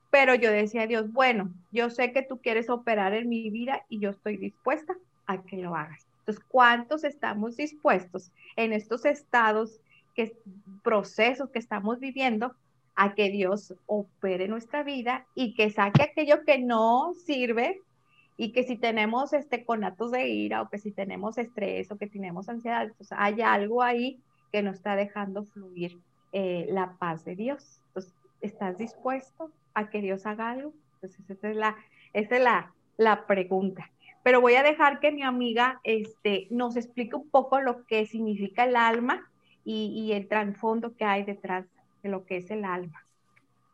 pero 0.10 0.36
yo 0.36 0.52
decía 0.52 0.84
a 0.84 0.88
Dios, 0.88 1.12
bueno, 1.12 1.54
yo 1.72 1.90
sé 1.90 2.12
que 2.12 2.24
tú 2.24 2.40
quieres 2.42 2.70
operar 2.70 3.14
en 3.14 3.30
mi 3.30 3.50
vida 3.50 3.86
y 3.90 4.00
yo 4.00 4.10
estoy 4.10 4.38
dispuesta 4.38 4.96
a 5.28 5.44
que 5.44 5.58
lo 5.58 5.76
hagas. 5.76 6.09
Entonces, 6.30 6.46
¿cuántos 6.48 7.04
estamos 7.04 7.58
dispuestos 7.58 8.32
en 8.56 8.72
estos 8.72 9.04
estados, 9.06 9.82
procesos 10.84 11.50
que 11.50 11.58
estamos 11.58 12.00
viviendo, 12.00 12.54
a 12.96 13.16
que 13.16 13.32
Dios 13.32 13.74
opere 13.88 14.48
nuestra 14.48 14.84
vida 14.84 15.26
y 15.34 15.56
que 15.56 15.72
saque 15.72 16.04
aquello 16.04 16.44
que 16.46 16.60
no 16.60 17.14
sirve 17.26 17.82
y 18.38 18.52
que 18.52 18.64
si 18.64 18.78
tenemos 18.78 19.34
este 19.34 19.66
conatos 19.66 20.12
de 20.12 20.28
ira 20.28 20.62
o 20.62 20.70
que 20.70 20.78
si 20.78 20.92
tenemos 20.92 21.38
estrés 21.38 21.90
o 21.92 21.98
que 21.98 22.08
tenemos 22.08 22.48
ansiedad, 22.48 22.92
pues 22.98 23.12
hay 23.12 23.42
algo 23.42 23.82
ahí 23.82 24.20
que 24.52 24.62
no 24.62 24.70
está 24.70 24.96
dejando 24.96 25.46
fluir 25.46 25.98
eh, 26.32 26.68
la 26.70 26.96
paz 27.00 27.26
de 27.26 27.36
Dios. 27.36 27.82
Entonces, 27.88 28.14
¿estás 28.42 28.78
dispuesto 28.78 29.50
a 29.74 29.90
que 29.90 30.02
Dios 30.02 30.26
haga 30.26 30.52
algo? 30.52 30.74
Entonces, 30.96 31.28
esa 31.28 31.50
es 31.50 31.56
la, 31.56 31.76
esa 32.14 32.36
es 32.36 32.44
la, 32.44 32.74
la 32.98 33.26
pregunta. 33.26 33.90
Pero 34.30 34.42
voy 34.42 34.54
a 34.54 34.62
dejar 34.62 35.00
que 35.00 35.12
mi 35.12 35.24
amiga 35.24 35.82
este, 35.84 36.46
nos 36.52 36.76
explique 36.76 37.16
un 37.16 37.28
poco 37.32 37.62
lo 37.62 37.84
que 37.88 38.06
significa 38.06 38.66
el 38.66 38.76
alma 38.76 39.28
y, 39.66 39.88
y 39.88 40.12
el 40.12 40.28
trasfondo 40.28 40.96
que 40.96 41.04
hay 41.04 41.24
detrás 41.24 41.66
de 42.04 42.10
lo 42.10 42.26
que 42.26 42.38
es 42.38 42.52
el 42.52 42.64
alma. 42.64 43.04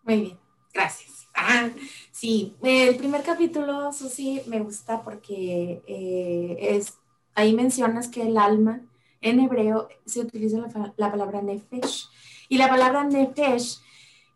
Muy 0.04 0.22
bien, 0.22 0.40
gracias. 0.74 1.28
Ah, 1.36 1.68
sí, 2.10 2.56
el 2.64 2.96
primer 2.96 3.22
capítulo, 3.24 3.92
Susi, 3.92 4.44
me 4.48 4.62
gusta 4.62 5.04
porque 5.04 5.82
eh, 5.86 6.58
es, 6.62 7.00
ahí 7.34 7.52
mencionas 7.52 8.08
que 8.08 8.22
el 8.22 8.38
alma 8.38 8.80
en 9.20 9.42
hebreo 9.42 9.90
se 10.06 10.22
utiliza 10.22 10.60
la, 10.60 10.94
la 10.96 11.12
palabra 11.12 11.42
nefesh. 11.42 12.08
Y 12.48 12.58
la 12.58 12.70
palabra 12.70 13.04
nefesh 13.04 13.80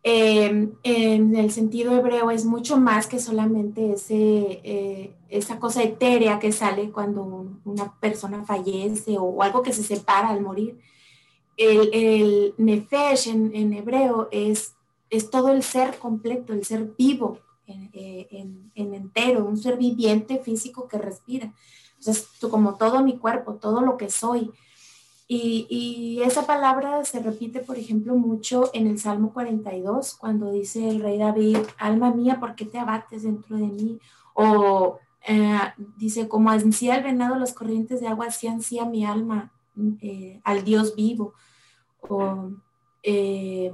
em, 0.04 0.72
en 0.84 1.36
el 1.36 1.52
sentido 1.52 1.96
hebreo 1.96 2.32
es 2.32 2.46
mucho 2.46 2.78
más 2.78 3.08
que 3.08 3.20
solamente 3.20 3.94
ese, 3.94 4.62
eh, 4.64 5.14
esa 5.30 5.60
cosa 5.60 5.84
etérea 5.84 6.40
que 6.40 6.52
sale 6.52 6.92
cuando 6.92 7.48
una 7.66 7.94
persona 8.00 8.46
fallece 8.46 9.18
o 9.18 9.44
algo 9.44 9.62
que 9.62 9.74
se 9.74 9.84
separa 9.84 10.30
al 10.30 10.42
morir 10.42 10.80
el, 11.60 12.54
nefesh 12.58 13.28
en, 13.28 13.74
hebreo 13.74 14.30
es, 14.32 14.76
es 15.10 15.30
todo 15.30 15.50
el 15.50 15.64
ser 15.64 15.98
completo, 15.98 16.54
el 16.54 16.66
ser 16.66 16.94
vivo 16.98 17.40
eh, 17.68 18.28
en, 18.32 18.72
entero, 18.94 19.46
un 19.46 19.58
ser 19.58 19.78
viviente 19.78 20.40
físico 20.40 20.88
que 20.88 20.98
respira. 20.98 21.54
Entonces, 21.98 22.30
como 22.50 22.76
todo 22.76 23.04
mi 23.04 23.18
cuerpo, 23.18 23.56
todo 23.56 23.82
lo 23.82 23.98
que 23.98 24.10
soy. 24.10 24.52
Y, 25.32 26.22
esa 26.26 26.48
palabra 26.48 27.06
se 27.06 27.20
repite, 27.20 27.60
por 27.60 27.78
ejemplo, 27.78 28.16
mucho 28.16 28.72
en 28.74 28.88
el 28.88 28.98
Salmo 28.98 29.32
42, 29.32 30.16
cuando 30.16 30.52
dice 30.52 30.90
el 30.90 31.02
rey 31.02 31.20
David, 31.20 31.60
alma 31.78 32.12
mía, 32.12 32.40
¿por 32.40 32.56
qué 32.56 32.66
te 32.66 32.80
abates 32.80 33.22
dentro 33.24 33.56
de 33.56 33.68
mí? 33.68 34.00
O 34.34 34.98
eh, 35.28 35.60
dice, 35.98 36.28
como 36.28 36.50
ansía 36.50 36.96
el 36.96 37.04
venado 37.04 37.36
las 37.36 37.54
corrientes 37.54 38.02
de 38.02 38.08
agua, 38.08 38.26
así 38.28 38.48
ansía 38.48 38.86
mi 38.86 39.06
alma 39.06 39.52
eh, 40.02 40.42
al 40.44 40.64
Dios 40.64 40.96
vivo 40.96 41.36
o 42.02 42.50
eh, 43.04 43.72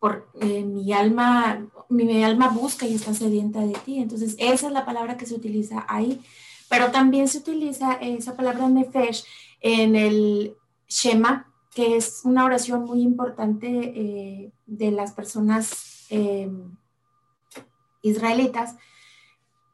por, 0.00 0.30
mi 0.40 0.90
alma, 0.94 1.68
mi, 1.90 2.24
alma 2.24 2.48
busca 2.48 2.86
y 2.86 2.94
está 2.94 3.12
sedienta 3.12 3.60
de 3.60 3.74
ti. 3.84 3.98
Entonces, 3.98 4.36
esa 4.38 4.68
es 4.68 4.72
la 4.72 4.86
palabra 4.86 5.18
que 5.18 5.26
se 5.26 5.34
utiliza 5.34 5.84
ahí. 5.86 6.22
Pero 6.70 6.90
también 6.90 7.28
se 7.28 7.38
utiliza 7.38 7.94
esa 7.94 8.36
palabra 8.36 8.68
nefesh 8.68 9.24
en 9.60 9.96
el 9.96 10.56
Shema, 10.88 11.52
que 11.74 11.96
es 11.96 12.22
una 12.24 12.44
oración 12.44 12.84
muy 12.84 13.02
importante 13.02 13.68
eh, 13.68 14.52
de 14.66 14.90
las 14.90 15.12
personas 15.12 16.06
israelitas. 18.02 18.76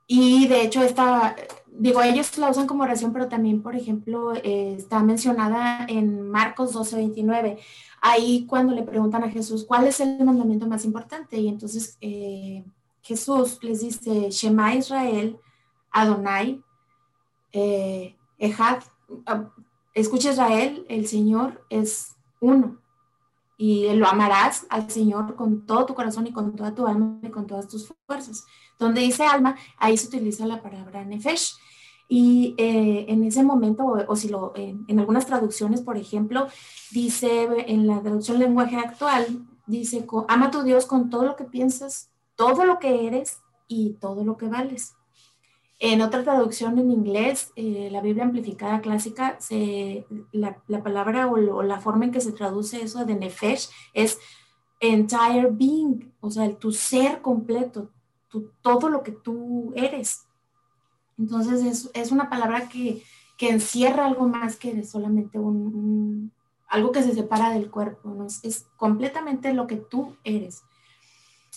Y 0.06 0.48
de 0.48 0.62
hecho, 0.62 0.82
esta, 0.82 1.34
digo, 1.66 2.02
ellos 2.02 2.36
la 2.36 2.50
usan 2.50 2.66
como 2.66 2.82
oración, 2.82 3.12
pero 3.12 3.28
también, 3.28 3.62
por 3.62 3.74
ejemplo, 3.74 4.34
eh, 4.34 4.74
está 4.76 5.02
mencionada 5.02 5.86
en 5.88 6.28
Marcos 6.28 6.72
12, 6.72 6.96
29. 6.96 7.58
Ahí 8.02 8.46
cuando 8.46 8.74
le 8.74 8.82
preguntan 8.82 9.24
a 9.24 9.30
Jesús, 9.30 9.64
¿cuál 9.64 9.86
es 9.86 10.00
el 10.00 10.22
mandamiento 10.24 10.66
más 10.66 10.84
importante? 10.84 11.38
Y 11.38 11.48
entonces 11.48 11.96
eh, 12.00 12.64
Jesús 13.00 13.58
les 13.62 13.80
dice, 13.80 14.30
Shema 14.30 14.74
Israel, 14.74 15.38
Adonai, 15.90 16.62
Ejad, 17.52 18.82
ah, 19.26 19.50
escucha 19.94 20.30
Israel, 20.30 20.84
el 20.88 21.06
Señor 21.06 21.64
es 21.70 22.16
uno. 22.40 22.80
Y 23.56 23.88
lo 23.94 24.06
amarás 24.08 24.66
al 24.68 24.90
Señor 24.90 25.36
con 25.36 25.64
todo 25.64 25.86
tu 25.86 25.94
corazón 25.94 26.26
y 26.26 26.32
con 26.32 26.56
toda 26.56 26.74
tu 26.74 26.86
alma 26.86 27.20
y 27.22 27.30
con 27.30 27.46
todas 27.46 27.68
tus 27.68 27.94
fuerzas. 28.06 28.44
Donde 28.78 29.00
dice 29.00 29.24
alma, 29.24 29.56
ahí 29.78 29.96
se 29.96 30.08
utiliza 30.08 30.44
la 30.46 30.60
palabra 30.60 31.04
nefesh. 31.04 31.54
Y 32.08 32.54
eh, 32.58 33.06
en 33.08 33.24
ese 33.24 33.42
momento, 33.42 33.84
o, 33.84 34.16
si 34.16 34.28
lo, 34.28 34.52
en 34.56 34.98
algunas 34.98 35.26
traducciones, 35.26 35.80
por 35.80 35.96
ejemplo, 35.96 36.48
dice 36.90 37.48
en 37.66 37.86
la 37.86 38.02
traducción 38.02 38.38
lenguaje 38.38 38.76
actual, 38.76 39.46
dice, 39.66 40.04
ama 40.28 40.46
a 40.46 40.50
tu 40.50 40.62
Dios 40.62 40.86
con 40.86 41.08
todo 41.08 41.24
lo 41.24 41.36
que 41.36 41.44
piensas, 41.44 42.10
todo 42.34 42.64
lo 42.64 42.78
que 42.78 43.06
eres 43.06 43.38
y 43.68 43.94
todo 43.94 44.24
lo 44.24 44.36
que 44.36 44.48
vales. 44.48 44.94
En 45.80 46.00
otra 46.02 46.22
traducción 46.22 46.78
en 46.78 46.90
inglés, 46.90 47.52
eh, 47.56 47.88
la 47.90 48.00
Biblia 48.00 48.24
amplificada 48.24 48.80
clásica, 48.80 49.36
se, 49.40 50.06
la, 50.32 50.62
la, 50.68 50.82
palabra 50.82 51.26
o, 51.26 51.62
la 51.62 51.80
forma 51.80 52.04
en 52.04 52.12
que 52.12 52.20
se 52.20 52.32
traduce 52.32 52.82
eso 52.82 53.04
de 53.04 53.16
nefesh 53.16 53.68
es 53.92 54.18
entire 54.80 55.48
being, 55.50 56.12
o 56.20 56.30
sea, 56.30 56.52
tu 56.56 56.72
ser 56.72 57.20
completo, 57.22 57.90
todo 58.62 58.88
lo 58.88 59.02
que 59.02 59.12
tú 59.12 59.72
eres. 59.74 60.26
Entonces 61.18 61.64
es, 61.64 61.90
es 61.94 62.12
una 62.12 62.28
palabra 62.28 62.68
que, 62.68 63.02
que, 63.36 63.50
encierra 63.50 64.06
algo 64.06 64.28
más 64.28 64.56
que 64.56 64.84
solamente 64.84 65.38
un, 65.38 66.32
algo 66.68 66.92
que 66.92 67.02
se 67.02 67.14
separa 67.14 67.50
del 67.50 67.70
cuerpo, 67.70 68.10
¿no? 68.10 68.26
es, 68.26 68.66
completamente 68.76 69.52
lo 69.54 69.66
que 69.66 69.76
tú 69.76 70.16
eres. 70.24 70.62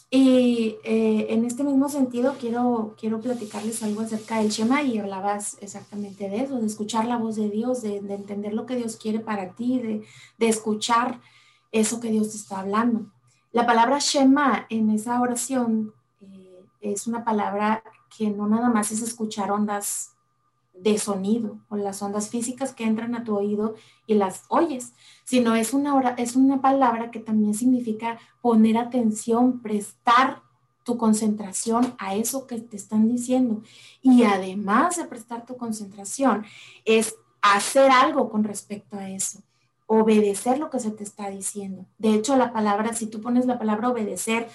Y 0.10 0.78
eh, 0.86 1.28
en 1.30 1.44
este 1.44 1.66
mismo 1.66 1.90
sentido 1.90 2.36
quiero, 2.40 2.96
quiero 2.98 3.20
platicarles 3.20 3.84
algo 3.84 4.02
acerca 4.02 4.40
del 4.40 4.50
Shema 4.50 4.82
y 4.82 5.00
hablabas 5.00 5.58
exactamente 5.60 6.30
de 6.30 6.44
eso, 6.44 6.60
de 6.60 6.66
escuchar 6.66 7.06
la 7.06 7.18
voz 7.18 7.36
de 7.36 7.50
Dios, 7.50 7.82
de, 7.82 8.00
de 8.00 8.14
entender 8.14 8.54
lo 8.54 8.66
que 8.66 8.78
Dios 8.78 8.96
quiere 8.96 9.20
para 9.20 9.54
ti, 9.54 9.80
de, 9.80 10.06
de, 10.38 10.48
escuchar 10.48 11.20
eso 11.74 12.00
que 12.00 12.10
Dios 12.10 12.30
te 12.32 12.38
está 12.38 12.62
hablando. 12.62 13.12
La 13.52 13.66
palabra 13.66 14.00
Shema 14.00 14.66
en 14.70 14.92
esa 14.92 15.20
oración 15.20 15.94
es 16.80 17.08
una 17.08 17.26
palabra 17.26 17.84
que 18.16 18.30
no 18.30 18.48
nada 18.48 18.70
más 18.70 18.92
es 18.92 19.02
escuchar 19.02 19.52
ondas 19.52 20.17
de 20.80 20.98
sonido 20.98 21.60
o 21.70 21.76
las 21.76 22.02
ondas 22.02 22.30
físicas 22.30 22.74
que 22.74 22.84
entran 22.84 23.16
a 23.16 23.24
tu 23.24 23.36
oído 23.36 23.76
y 24.06 24.14
las 24.14 24.44
oyes, 24.50 24.94
sino 25.24 25.56
es 25.56 25.74
una, 25.74 25.96
hora, 25.96 26.16
es 26.18 26.36
una 26.36 26.62
palabra 26.62 27.12
que 27.12 27.20
también 27.20 27.54
significa 27.54 28.20
poner 28.42 28.78
atención, 28.78 29.62
prestar 29.62 30.42
tu 30.84 30.98
concentración 30.98 31.96
a 31.98 32.16
eso 32.16 32.48
que 32.48 32.62
te 32.62 32.78
están 32.78 33.10
diciendo. 33.10 33.62
Y 34.02 34.24
además 34.24 34.96
de 34.96 35.06
prestar 35.06 35.46
tu 35.46 35.58
concentración, 35.58 36.46
es 36.86 37.16
hacer 37.42 37.92
algo 37.92 38.30
con 38.30 38.44
respecto 38.44 38.98
a 38.98 39.10
eso, 39.10 39.40
obedecer 39.86 40.60
lo 40.60 40.70
que 40.70 40.80
se 40.80 40.92
te 40.92 41.04
está 41.04 41.30
diciendo. 41.30 41.86
De 41.98 42.14
hecho, 42.14 42.38
la 42.38 42.54
palabra, 42.54 42.94
si 42.94 43.08
tú 43.08 43.22
pones 43.22 43.46
la 43.46 43.60
palabra 43.60 43.90
obedecer 43.90 44.48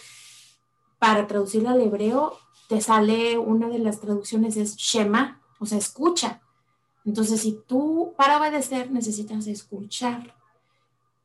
para 0.98 1.26
traducirla 1.26 1.72
al 1.72 1.82
hebreo, 1.82 2.38
te 2.68 2.80
sale 2.80 3.36
una 3.36 3.68
de 3.68 3.78
las 3.78 4.00
traducciones 4.00 4.56
es 4.56 4.76
Shema, 4.76 5.41
o 5.62 5.66
sea, 5.66 5.78
escucha. 5.78 6.42
Entonces, 7.04 7.40
si 7.40 7.60
tú 7.66 8.14
para 8.16 8.38
obedecer 8.38 8.90
necesitas 8.90 9.46
escuchar. 9.46 10.34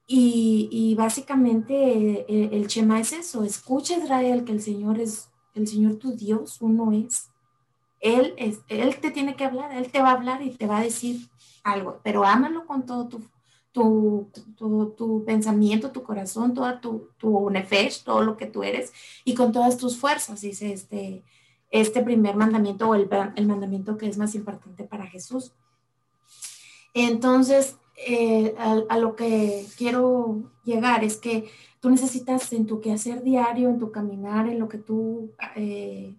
Y, 0.10 0.96
básicamente 0.98 2.26
el, 2.30 2.54
el, 2.54 2.68
Shema 2.68 3.02
es 3.02 3.12
eso, 3.12 3.44
escucha 3.44 3.98
Israel 3.98 4.46
que 4.46 4.54
el 4.54 4.62
Señor 4.62 5.02
es, 5.02 5.30
el 5.54 5.68
Señor 5.68 5.98
tu 5.98 6.16
Dios, 6.16 6.62
uno 6.62 6.94
es. 6.94 7.30
Él, 8.00 8.34
es, 8.38 8.60
él 8.70 8.96
te 9.02 9.12
tiene 9.12 9.36
que 9.36 9.44
hablar, 9.44 9.74
Él 9.74 9.92
te 9.92 10.02
va 10.02 10.12
a 10.12 10.14
hablar 10.14 10.42
y 10.44 10.52
te 10.52 10.68
va 10.68 10.78
a 10.78 10.84
decir 10.84 11.30
algo, 11.64 12.00
pero 12.04 12.24
ámalo 12.24 12.66
con 12.66 12.86
todo 12.86 13.10
tu, 13.10 13.22
tu, 13.74 14.30
tu, 14.96 15.24
pensamiento, 15.26 15.92
tu 15.92 16.04
corazón, 16.04 16.54
toda 16.54 16.80
tu, 16.80 17.10
tu 17.18 17.50
nefesh, 17.50 18.04
todo 18.04 18.22
lo 18.22 18.38
que 18.38 18.46
tú 18.46 18.64
eres 18.64 18.94
y 19.26 19.34
con 19.36 19.52
todas 19.52 19.78
tus 19.78 19.98
fuerzas, 19.98 20.42
dice 20.42 20.72
este, 20.72 21.24
este 21.72 22.02
primer 22.02 22.36
mandamiento 22.36 22.90
o 22.90 22.96
el, 22.96 23.10
mandamiento 23.48 23.98
que 23.98 24.08
es 24.08 24.18
más 24.18 24.36
importante 24.36 24.84
para 24.84 25.08
Jesús. 25.08 25.54
Entonces, 26.94 27.78
eh, 28.08 28.56
a, 28.58 28.98
lo 28.98 29.16
que 29.16 29.66
quiero 29.78 30.52
llegar 30.64 31.04
es 31.04 31.18
que 31.18 31.50
tú 31.80 31.90
necesitas 31.90 32.52
en 32.54 32.66
tu 32.66 32.80
quehacer 32.80 33.24
diario, 33.24 33.70
en 33.70 33.80
tu 33.80 33.92
caminar, 33.92 34.48
en 34.48 34.60
lo 34.60 34.68
que 34.68 34.78
tú, 34.78 35.32
eh, 35.56 36.16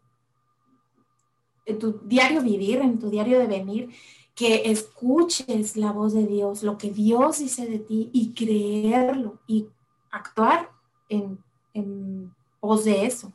en 1.64 1.78
tu 1.78 2.00
diario 2.04 2.42
vivir, 2.42 2.78
en 2.78 2.98
tu 2.98 3.10
diario 3.10 3.38
de 3.38 3.46
venir, 3.46 3.90
que 4.34 4.70
escuches 4.70 5.76
la 5.76 5.92
voz 5.92 6.12
de 6.12 6.26
Dios, 6.26 6.62
lo 6.62 6.78
que 6.78 6.90
Dios 6.90 7.38
dice 7.38 7.66
de 7.66 7.78
ti 7.80 8.10
y 8.12 8.32
creerlo 8.34 9.40
y 9.46 9.66
actuar 10.10 10.70
en 11.08 12.34
pos 12.60 12.84
de 12.84 13.06
eso. 13.06 13.32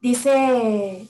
Dice 0.00 1.08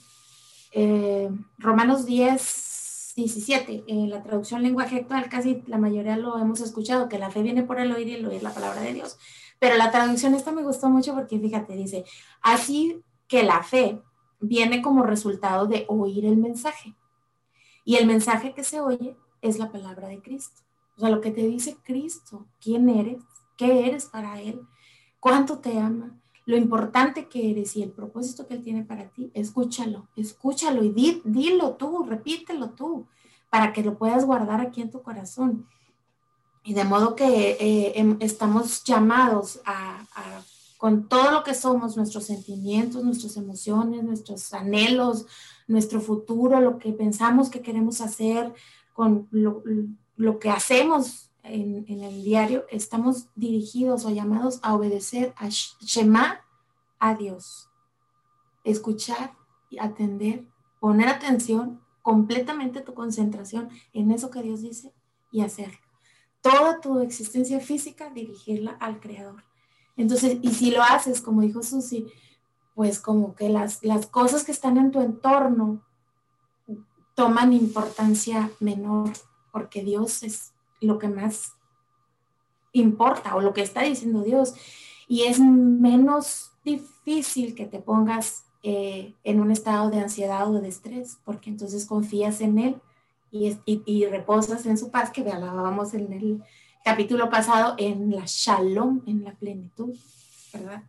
eh, 0.73 1.31
Romanos 1.59 2.07
10, 2.07 3.13
17, 3.17 3.85
en 3.89 4.11
la 4.11 4.23
traducción 4.23 4.63
lenguaje 4.63 4.97
actual, 4.97 5.29
casi 5.29 5.63
la 5.67 5.79
mayoría 5.79 6.17
lo 6.17 6.39
hemos 6.39 6.61
escuchado, 6.61 7.09
que 7.09 7.19
la 7.19 7.31
fe 7.31 7.43
viene 7.43 7.63
por 7.63 7.81
el 7.81 7.93
oír 7.93 8.09
y 8.09 8.15
el 8.15 8.27
oír 8.27 8.43
la 8.43 8.55
palabra 8.55 8.81
de 8.81 8.95
Dios. 8.95 9.19
Pero 9.59 9.77
la 9.77 9.91
traducción 9.91 10.35
esta 10.35 10.53
me 10.53 10.63
gustó 10.63 10.89
mucho 10.89 11.15
porque 11.15 11.39
fíjate, 11.39 11.75
dice, 11.75 12.05
así 12.43 13.03
que 13.27 13.43
la 13.43 13.63
fe 13.63 14.01
viene 14.41 14.83
como 14.83 15.03
resultado 15.03 15.67
de 15.67 15.85
oír 15.89 16.25
el 16.27 16.37
mensaje. 16.37 16.95
Y 17.85 17.97
el 17.97 18.07
mensaje 18.07 18.55
que 18.55 18.65
se 18.65 18.81
oye 18.81 19.17
es 19.43 19.59
la 19.59 19.73
palabra 19.73 20.09
de 20.09 20.21
Cristo. 20.21 20.63
O 20.97 21.01
sea, 21.01 21.11
lo 21.11 21.21
que 21.21 21.31
te 21.31 21.43
dice 21.43 21.77
Cristo, 21.83 22.47
quién 22.61 22.89
eres, 22.89 23.23
qué 23.57 23.87
eres 23.87 24.07
para 24.07 24.41
Él, 24.41 24.61
cuánto 25.21 25.59
te 25.59 25.79
ama, 25.79 26.19
lo 26.49 26.57
importante 26.57 27.29
que 27.29 27.51
eres 27.51 27.77
y 27.77 27.83
el 27.83 27.91
propósito 27.91 28.47
que 28.47 28.55
Él 28.55 28.63
tiene 28.63 28.83
para 28.83 29.11
ti, 29.11 29.31
escúchalo, 29.35 30.09
escúchalo 30.17 30.83
y 30.83 31.21
dilo 31.23 31.75
tú, 31.75 32.05
repítelo 32.05 32.71
tú, 32.71 33.07
para 33.51 33.75
que 33.75 33.83
lo 33.83 33.99
puedas 33.99 34.25
guardar 34.25 34.63
aquí 34.63 34.81
en 34.81 34.91
tu 34.91 35.03
corazón. 35.03 35.67
Y 36.65 36.73
de 36.73 36.85
modo 36.85 37.15
que 37.15 37.59
eh, 37.61 37.93
em, 37.97 38.17
estamos 38.21 38.83
llamados 38.83 39.61
a, 39.67 40.07
con 40.79 41.07
todo 41.07 41.33
lo 41.33 41.45
que 41.45 41.53
somos, 41.53 41.99
nuestros 41.99 42.25
sentimientos, 42.25 43.05
nuestras 43.05 43.37
emociones, 43.37 44.03
nuestros 44.03 44.55
anhelos, 44.55 45.27
nuestro 45.67 46.01
futuro, 46.01 46.63
lo 46.63 46.79
que 46.79 46.95
pensamos 46.95 47.51
que 47.51 47.61
queremos 47.61 48.01
hacer, 48.01 48.55
con 48.95 49.29
lo, 49.33 49.63
lo 50.17 50.39
que 50.39 50.49
hacemos 50.49 51.28
en, 51.51 51.85
el 51.89 52.23
diario, 52.23 52.65
estamos 52.71 53.29
dirigidos 53.35 54.05
o 54.05 54.11
llamados 54.11 54.61
a 54.63 54.75
obedecer 54.75 55.35
a 55.37 55.49
Shema, 55.49 56.41
a 56.99 57.15
Dios. 57.15 57.69
Escuchar 58.65 59.35
y 59.71 59.79
atender, 59.79 60.45
poner 60.81 61.09
atención, 61.09 61.81
completamente 62.03 62.81
tu 62.81 62.95
concentración 62.95 63.69
en 63.93 64.11
eso 64.11 64.31
que 64.31 64.43
Dios 64.43 64.63
dice 64.63 64.93
y 65.31 65.43
hacerlo. 65.43 65.79
Toda 66.41 66.81
tu 66.81 67.01
existencia 67.01 67.61
física, 67.61 68.11
dirigirla 68.11 68.73
al 68.81 69.01
Creador. 69.01 69.45
Entonces, 69.97 70.39
y 70.41 70.51
si 70.51 70.71
lo 70.71 70.83
haces, 70.83 71.21
como 71.21 71.43
dijo 71.43 71.63
Susi, 71.63 72.07
pues 72.75 73.01
como 73.01 73.35
que 73.35 73.49
las, 73.49 73.83
las 73.83 74.07
cosas 74.07 74.45
que 74.45 74.53
están 74.53 74.77
en 74.77 74.93
tu 74.93 75.01
entorno 75.01 75.83
toman 77.15 77.53
importancia 77.53 78.53
menor, 78.61 79.11
porque 79.51 79.83
Dios 79.83 80.23
es 80.23 80.53
lo 80.81 80.99
que 80.99 81.09
más 81.09 81.55
importa 82.73 83.35
o 83.37 83.41
lo 83.41 83.53
que 83.53 83.63
está 83.63 83.83
diciendo 83.83 84.23
Dios. 84.23 84.55
Y 85.07 85.25
es 85.25 85.41
menos 85.41 86.53
difícil 86.65 87.55
que 87.55 87.67
te 87.67 87.79
pongas 87.79 88.45
eh, 88.63 89.15
en 89.25 89.41
un 89.41 89.51
estado 89.51 89.91
de 89.91 90.01
ansiedad 90.01 90.51
o 90.51 90.61
de 90.61 90.69
estrés, 90.69 91.19
porque 91.25 91.51
entonces 91.51 91.87
confías 91.87 92.41
en 92.41 92.59
Él 92.59 92.77
y, 93.31 93.57
y, 93.65 94.07
reposas 94.07 94.67
en 94.67 94.77
su 94.77 94.91
paz, 94.91 95.11
que 95.11 95.21
hablábamos 95.21 95.95
en 95.95 96.13
el 96.13 96.43
capítulo 96.85 97.31
pasado, 97.31 97.75
en 97.79 98.11
la 98.11 98.25
shalom, 98.27 99.03
en 99.07 99.25
la 99.25 99.33
plenitud, 99.33 99.95
¿verdad? 100.53 100.83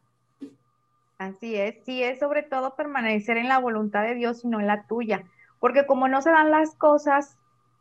Así 1.17 1.55
es, 1.55 1.75
sí, 1.85 2.01
es 2.01 2.19
sobre 2.19 2.43
todo 2.43 2.75
permanecer 2.75 3.37
en 3.37 3.49
la 3.49 3.59
voluntad 3.59 4.03
de 4.03 4.15
Dios 4.15 4.43
y 4.43 4.47
no 4.47 4.59
en 4.59 4.67
la 4.67 4.87
tuya, 4.87 5.25
porque 5.59 5.85
como 5.85 6.07
no 6.07 6.21
se 6.21 6.31
dan 6.31 6.49
las 6.49 6.73
cosas 6.75 7.37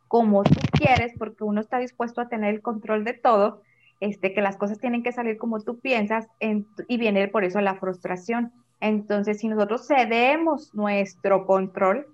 como 0.09 0.43
tú 0.43 0.59
quieres, 0.71 1.13
porque 1.17 1.43
uno 1.43 1.61
está 1.61 1.77
dispuesto 1.77 2.19
a 2.19 2.27
tener 2.27 2.55
el 2.55 2.61
control 2.61 3.05
de 3.05 3.13
todo, 3.13 3.61
este, 3.99 4.33
que 4.33 4.41
las 4.41 4.57
cosas 4.57 4.79
tienen 4.79 5.03
que 5.03 5.11
salir 5.11 5.37
como 5.37 5.61
tú 5.61 5.79
piensas 5.79 6.27
y 6.39 6.97
viene 6.97 7.27
por 7.27 7.43
eso 7.43 7.61
la 7.61 7.75
frustración. 7.75 8.51
Entonces, 8.81 9.39
si 9.39 9.47
nosotros 9.47 9.87
cedemos 9.87 10.73
nuestro 10.73 11.45
control 11.45 12.07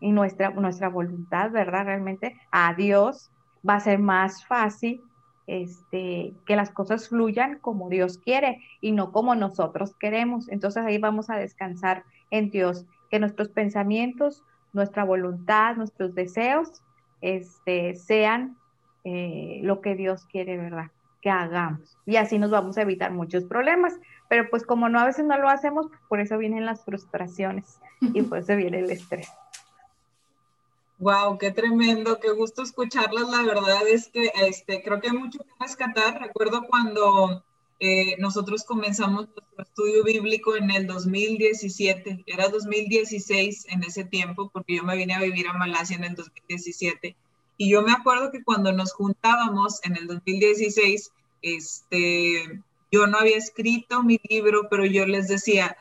y 0.00 0.10
nuestra, 0.10 0.50
nuestra 0.50 0.88
voluntad, 0.88 1.52
¿verdad? 1.52 1.84
Realmente 1.84 2.36
a 2.50 2.74
Dios 2.74 3.30
va 3.66 3.74
a 3.74 3.80
ser 3.80 4.00
más 4.00 4.44
fácil 4.44 5.00
este, 5.46 6.34
que 6.46 6.56
las 6.56 6.70
cosas 6.70 7.08
fluyan 7.08 7.60
como 7.60 7.88
Dios 7.88 8.18
quiere 8.18 8.60
y 8.80 8.90
no 8.90 9.12
como 9.12 9.36
nosotros 9.36 9.94
queremos. 10.00 10.48
Entonces 10.48 10.84
ahí 10.84 10.98
vamos 10.98 11.30
a 11.30 11.36
descansar 11.36 12.02
en 12.32 12.50
Dios, 12.50 12.86
que 13.08 13.20
nuestros 13.20 13.50
pensamientos, 13.50 14.42
nuestra 14.72 15.04
voluntad, 15.04 15.76
nuestros 15.76 16.12
deseos 16.16 16.82
este, 17.20 17.94
sean 17.94 18.56
eh, 19.04 19.60
lo 19.62 19.80
que 19.80 19.94
Dios 19.94 20.24
quiere, 20.26 20.56
¿verdad? 20.56 20.90
Que 21.22 21.30
hagamos. 21.30 21.96
Y 22.06 22.16
así 22.16 22.38
nos 22.38 22.50
vamos 22.50 22.78
a 22.78 22.82
evitar 22.82 23.12
muchos 23.12 23.44
problemas. 23.44 23.98
Pero 24.28 24.50
pues 24.50 24.64
como 24.64 24.88
no 24.88 24.98
a 24.98 25.06
veces 25.06 25.24
no 25.24 25.38
lo 25.38 25.48
hacemos, 25.48 25.86
por 26.08 26.20
eso 26.20 26.38
vienen 26.38 26.66
las 26.66 26.84
frustraciones 26.84 27.80
y 28.00 28.22
por 28.22 28.38
eso 28.38 28.56
viene 28.56 28.80
el 28.80 28.90
estrés. 28.90 29.30
Wow, 30.98 31.36
qué 31.38 31.50
tremendo, 31.50 32.18
qué 32.18 32.30
gusto 32.32 32.62
escucharlas. 32.62 33.28
La 33.28 33.42
verdad 33.42 33.86
es 33.86 34.08
que 34.08 34.32
este, 34.42 34.82
creo 34.82 35.00
que 35.00 35.08
hay 35.08 35.16
mucho 35.16 35.38
que 35.40 35.50
rescatar. 35.60 36.20
Recuerdo 36.20 36.62
cuando 36.68 37.44
eh, 37.78 38.16
nosotros 38.18 38.64
comenzamos 38.64 39.28
nuestro 39.28 39.62
estudio 39.62 40.04
bíblico 40.04 40.56
en 40.56 40.70
el 40.70 40.86
2017, 40.86 42.24
era 42.26 42.48
2016 42.48 43.66
en 43.68 43.84
ese 43.84 44.04
tiempo, 44.04 44.50
porque 44.52 44.76
yo 44.76 44.82
me 44.84 44.96
vine 44.96 45.14
a 45.14 45.20
vivir 45.20 45.46
a 45.48 45.52
Malasia 45.52 45.96
en 45.96 46.04
el 46.04 46.14
2017. 46.14 47.16
Y 47.58 47.70
yo 47.70 47.82
me 47.82 47.92
acuerdo 47.92 48.30
que 48.30 48.42
cuando 48.42 48.72
nos 48.72 48.92
juntábamos 48.92 49.84
en 49.84 49.96
el 49.96 50.06
2016, 50.06 51.12
este, 51.42 52.62
yo 52.90 53.06
no 53.06 53.18
había 53.18 53.36
escrito 53.36 54.02
mi 54.02 54.20
libro, 54.28 54.68
pero 54.70 54.84
yo 54.86 55.06
les 55.06 55.28
decía, 55.28 55.76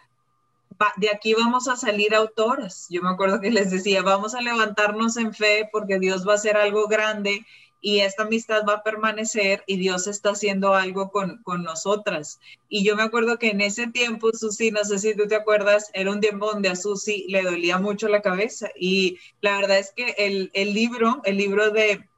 de 0.98 1.10
aquí 1.10 1.34
vamos 1.34 1.68
a 1.68 1.76
salir 1.76 2.14
autoras. 2.14 2.88
Yo 2.90 3.02
me 3.02 3.10
acuerdo 3.10 3.40
que 3.40 3.52
les 3.52 3.72
decía, 3.72 4.02
vamos 4.02 4.36
a 4.36 4.42
levantarnos 4.42 5.18
en 5.18 5.34
fe 5.34 5.70
porque 5.72 6.00
Dios 6.00 6.28
va 6.28 6.34
a 6.34 6.36
hacer 6.36 6.58
algo 6.58 6.88
grande 6.88 7.46
y 7.86 8.00
esta 8.00 8.24
amistad 8.24 8.64
va 8.68 8.78
a 8.78 8.84
permanecer 8.84 9.64
y 9.68 9.78
Dios 9.78 10.08
está 10.08 10.32
haciendo 10.32 10.74
algo 10.74 11.12
con, 11.12 11.44
con, 11.44 11.62
nosotras. 11.62 12.40
Y 12.68 12.84
yo 12.84 12.96
me 12.96 13.04
acuerdo 13.04 13.38
que 13.38 13.52
en 13.52 13.62
ese 13.62 13.86
tiempo, 13.86 14.32
Susi, 14.34 14.72
no 14.72 14.84
sé 14.84 14.98
si 14.98 15.16
tú 15.16 15.28
te 15.28 15.36
acuerdas, 15.36 15.92
era 15.94 16.10
un 16.10 16.20
tiempo 16.20 16.48
donde 16.48 16.70
a 16.70 16.76
Susi 16.76 17.28
le 17.30 17.44
dolía 17.44 17.78
mucho 17.78 18.08
la 18.08 18.24
cabeza 18.24 18.70
y 18.76 19.20
la 19.40 19.58
verdad 19.58 19.78
es 19.78 19.94
que 19.96 20.16
el, 20.18 20.50
el 20.56 20.74
libro, 20.74 21.22
el 21.26 21.38
libro 21.38 21.70
de, 21.70 22.10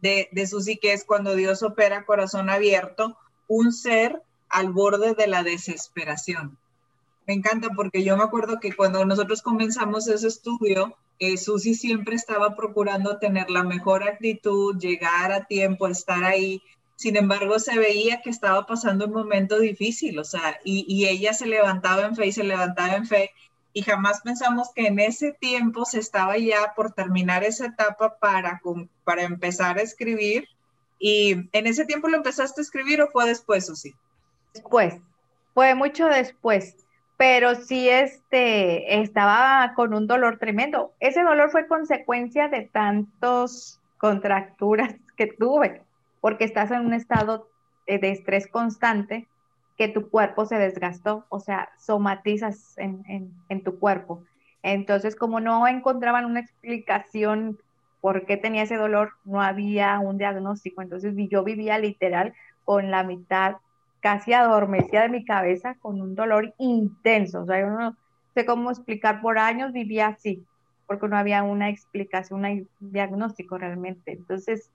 de, 0.00 0.30
de 0.32 0.46
Susi, 0.46 0.78
que 0.78 0.94
es 0.94 1.04
cuando 1.04 1.34
Dios 1.34 1.62
opera 1.62 2.06
corazón 2.06 2.48
abierto, 2.48 3.18
un 3.48 3.70
ser 3.74 4.22
al 4.48 4.72
borde 4.72 5.12
de 5.12 5.26
la 5.26 5.42
desesperación. 5.42 6.56
Me 7.26 7.34
encanta 7.34 7.68
porque 7.76 8.02
yo 8.02 8.16
me 8.16 8.24
acuerdo 8.24 8.60
que 8.60 8.74
cuando 8.74 9.04
nosotros 9.04 9.42
comenzamos 9.42 10.08
ese 10.08 10.28
estudio, 10.28 10.96
eh, 11.18 11.36
Susi 11.36 11.74
siempre 11.74 12.16
estaba 12.16 12.56
procurando 12.56 13.18
tener 13.18 13.50
la 13.50 13.62
mejor 13.62 14.02
actitud, 14.02 14.78
llegar 14.78 15.32
a 15.32 15.44
tiempo, 15.44 15.86
estar 15.86 16.24
ahí. 16.24 16.62
Sin 16.96 17.16
embargo, 17.16 17.58
se 17.58 17.78
veía 17.78 18.20
que 18.22 18.30
estaba 18.30 18.66
pasando 18.66 19.06
un 19.06 19.12
momento 19.12 19.58
difícil, 19.58 20.18
o 20.18 20.24
sea, 20.24 20.58
y, 20.64 21.06
ella 21.06 21.32
se 21.32 21.46
levantaba 21.46 22.02
en 22.02 22.16
fe 22.16 22.26
y 22.26 22.32
se 22.32 22.44
levantaba 22.44 22.94
en 22.94 23.06
fe. 23.06 23.30
Y 23.72 23.82
jamás 23.82 24.20
pensamos 24.20 24.70
que 24.74 24.86
en 24.86 24.98
ese 24.98 25.32
tiempo 25.32 25.84
se 25.84 25.98
estaba 25.98 26.36
ya 26.36 26.74
por 26.76 26.92
terminar 26.92 27.42
esa 27.44 27.66
etapa 27.66 28.18
para, 28.18 28.60
para 29.04 29.22
empezar 29.22 29.78
a 29.78 29.82
escribir. 29.82 30.48
¿Y 30.98 31.32
en 31.52 31.66
ese 31.66 31.84
tiempo 31.84 32.08
lo 32.08 32.18
empezaste 32.18 32.60
a 32.60 32.64
escribir 32.64 33.00
o 33.00 33.10
fue 33.10 33.26
después, 33.26 33.66
Susi? 33.66 33.94
Después, 34.52 34.94
fue 35.54 35.74
mucho 35.74 36.06
después 36.06 36.81
pero 37.22 37.54
sí 37.54 37.88
este, 37.88 39.00
estaba 39.00 39.74
con 39.76 39.94
un 39.94 40.08
dolor 40.08 40.40
tremendo. 40.40 40.92
Ese 40.98 41.22
dolor 41.22 41.52
fue 41.52 41.68
consecuencia 41.68 42.48
de 42.48 42.62
tantos 42.62 43.80
contracturas 43.96 44.96
que 45.16 45.28
tuve, 45.28 45.82
porque 46.20 46.42
estás 46.42 46.72
en 46.72 46.84
un 46.84 46.94
estado 46.94 47.46
de 47.86 48.10
estrés 48.10 48.48
constante 48.48 49.28
que 49.78 49.86
tu 49.86 50.10
cuerpo 50.10 50.46
se 50.46 50.56
desgastó, 50.56 51.24
o 51.28 51.38
sea, 51.38 51.70
somatizas 51.78 52.76
en, 52.76 53.62
tu 53.62 53.78
cuerpo. 53.78 54.24
Entonces, 54.64 55.14
como 55.14 55.38
no 55.38 55.68
encontraban 55.68 56.24
una 56.24 56.40
explicación 56.40 57.56
por 58.00 58.26
qué 58.26 58.36
tenía 58.36 58.64
ese 58.64 58.76
dolor, 58.76 59.12
no 59.24 59.40
había 59.40 60.00
un 60.00 60.18
diagnóstico. 60.18 60.82
Entonces 60.82 61.14
yo 61.30 61.44
vivía 61.44 61.78
literal 61.78 62.34
con 62.64 62.90
la 62.90 63.04
mitad 63.04 63.58
casi 64.02 64.32
adormecida 64.32 65.02
de 65.02 65.08
mi 65.08 65.24
cabeza, 65.24 65.76
con 65.76 66.00
un 66.00 66.14
dolor 66.14 66.52
intenso. 66.58 67.42
O 67.42 67.46
sea, 67.46 67.60
yo 67.60 67.70
no 67.70 67.96
sé 68.34 68.44
cómo 68.44 68.70
explicar, 68.70 69.22
por 69.22 69.38
años 69.38 69.72
vivía 69.72 70.08
así, 70.08 70.44
porque 70.86 71.08
no 71.08 71.16
había 71.16 71.42
una 71.44 71.70
explicación, 71.70 72.44
un 72.44 72.68
diagnóstico 72.80 73.56
realmente. 73.56 74.12
Entonces, 74.12 74.70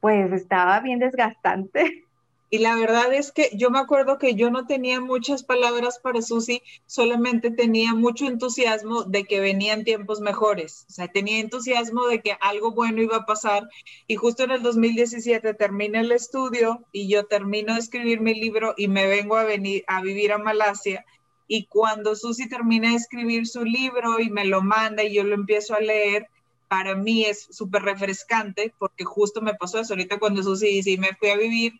pues 0.00 0.32
estaba 0.32 0.80
bien 0.80 0.98
desgastante. 0.98 2.04
Y 2.52 2.58
la 2.58 2.74
verdad 2.74 3.14
es 3.14 3.30
que 3.30 3.50
yo 3.54 3.70
me 3.70 3.78
acuerdo 3.78 4.18
que 4.18 4.34
yo 4.34 4.50
no 4.50 4.66
tenía 4.66 5.00
muchas 5.00 5.44
palabras 5.44 6.00
para 6.00 6.20
Susi, 6.20 6.62
solamente 6.84 7.52
tenía 7.52 7.94
mucho 7.94 8.26
entusiasmo 8.26 9.04
de 9.04 9.22
que 9.24 9.38
venían 9.38 9.84
tiempos 9.84 10.20
mejores. 10.20 10.84
O 10.88 10.92
sea, 10.92 11.06
tenía 11.06 11.38
entusiasmo 11.38 12.08
de 12.08 12.20
que 12.20 12.36
algo 12.40 12.72
bueno 12.72 13.00
iba 13.00 13.18
a 13.18 13.24
pasar. 13.24 13.68
Y 14.08 14.16
justo 14.16 14.42
en 14.42 14.50
el 14.50 14.62
2017 14.62 15.54
terminé 15.54 16.00
el 16.00 16.10
estudio 16.10 16.84
y 16.90 17.08
yo 17.08 17.26
termino 17.26 17.74
de 17.74 17.80
escribir 17.80 18.20
mi 18.20 18.34
libro 18.34 18.74
y 18.76 18.88
me 18.88 19.06
vengo 19.06 19.36
a 19.36 19.44
venir 19.44 19.84
a 19.86 20.02
vivir 20.02 20.32
a 20.32 20.38
Malasia. 20.38 21.06
Y 21.46 21.66
cuando 21.66 22.16
Susi 22.16 22.48
termina 22.48 22.90
de 22.90 22.96
escribir 22.96 23.46
su 23.46 23.64
libro 23.64 24.18
y 24.18 24.28
me 24.28 24.44
lo 24.44 24.60
manda 24.60 25.04
y 25.04 25.14
yo 25.14 25.22
lo 25.22 25.36
empiezo 25.36 25.76
a 25.76 25.80
leer, 25.80 26.28
para 26.66 26.96
mí 26.96 27.24
es 27.24 27.46
súper 27.50 27.82
refrescante 27.82 28.72
porque 28.78 29.04
justo 29.04 29.40
me 29.40 29.54
pasó 29.54 29.80
eso 29.80 29.92
ahorita 29.92 30.18
cuando 30.18 30.42
Susi 30.42 30.66
dice, 30.66 30.90
y 30.90 30.98
me 30.98 31.14
fui 31.14 31.28
a 31.30 31.36
vivir 31.36 31.74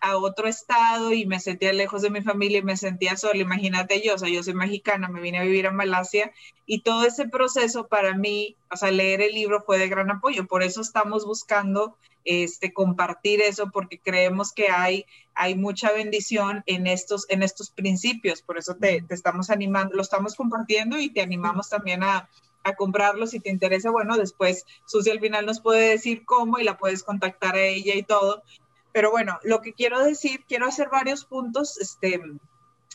a 0.00 0.16
otro 0.16 0.48
estado 0.48 1.12
y 1.12 1.26
me 1.26 1.40
sentía 1.40 1.72
lejos 1.72 2.02
de 2.02 2.10
mi 2.10 2.22
familia 2.22 2.58
y 2.58 2.62
me 2.62 2.76
sentía 2.76 3.16
sola. 3.16 3.40
Imagínate 3.40 4.02
yo, 4.02 4.14
o 4.14 4.18
sea, 4.18 4.28
yo 4.28 4.42
soy 4.42 4.54
mexicana, 4.54 5.08
me 5.08 5.20
vine 5.20 5.38
a 5.38 5.42
vivir 5.42 5.66
a 5.66 5.72
Malasia 5.72 6.32
y 6.66 6.82
todo 6.82 7.06
ese 7.06 7.28
proceso 7.28 7.86
para 7.88 8.16
mí, 8.16 8.56
o 8.70 8.76
sea, 8.76 8.90
leer 8.90 9.20
el 9.20 9.32
libro 9.32 9.62
fue 9.64 9.78
de 9.78 9.88
gran 9.88 10.10
apoyo. 10.10 10.46
Por 10.46 10.62
eso 10.62 10.80
estamos 10.80 11.24
buscando 11.24 11.96
este, 12.24 12.72
compartir 12.72 13.40
eso 13.40 13.70
porque 13.70 14.00
creemos 14.00 14.52
que 14.52 14.68
hay, 14.68 15.06
hay 15.34 15.54
mucha 15.54 15.92
bendición 15.92 16.62
en 16.66 16.86
estos, 16.86 17.24
en 17.28 17.42
estos 17.42 17.70
principios. 17.70 18.42
Por 18.42 18.58
eso 18.58 18.74
te, 18.74 19.02
te 19.02 19.14
estamos 19.14 19.50
animando, 19.50 19.94
lo 19.94 20.02
estamos 20.02 20.34
compartiendo 20.34 20.98
y 20.98 21.10
te 21.10 21.22
animamos 21.22 21.68
también 21.68 22.02
a, 22.02 22.28
a 22.66 22.74
comprarlo 22.74 23.26
si 23.26 23.38
te 23.38 23.50
interesa. 23.50 23.90
Bueno, 23.90 24.16
después 24.16 24.66
Susi 24.86 25.10
al 25.10 25.20
final 25.20 25.46
nos 25.46 25.60
puede 25.60 25.90
decir 25.90 26.24
cómo 26.24 26.58
y 26.58 26.64
la 26.64 26.76
puedes 26.76 27.04
contactar 27.04 27.54
a 27.54 27.64
ella 27.64 27.94
y 27.94 28.02
todo. 28.02 28.42
Pero 28.96 29.10
bueno, 29.10 29.38
lo 29.42 29.60
que 29.60 29.74
quiero 29.74 30.02
decir, 30.02 30.46
quiero 30.48 30.64
hacer 30.64 30.88
varios 30.88 31.26
puntos, 31.26 31.76
este, 31.76 32.18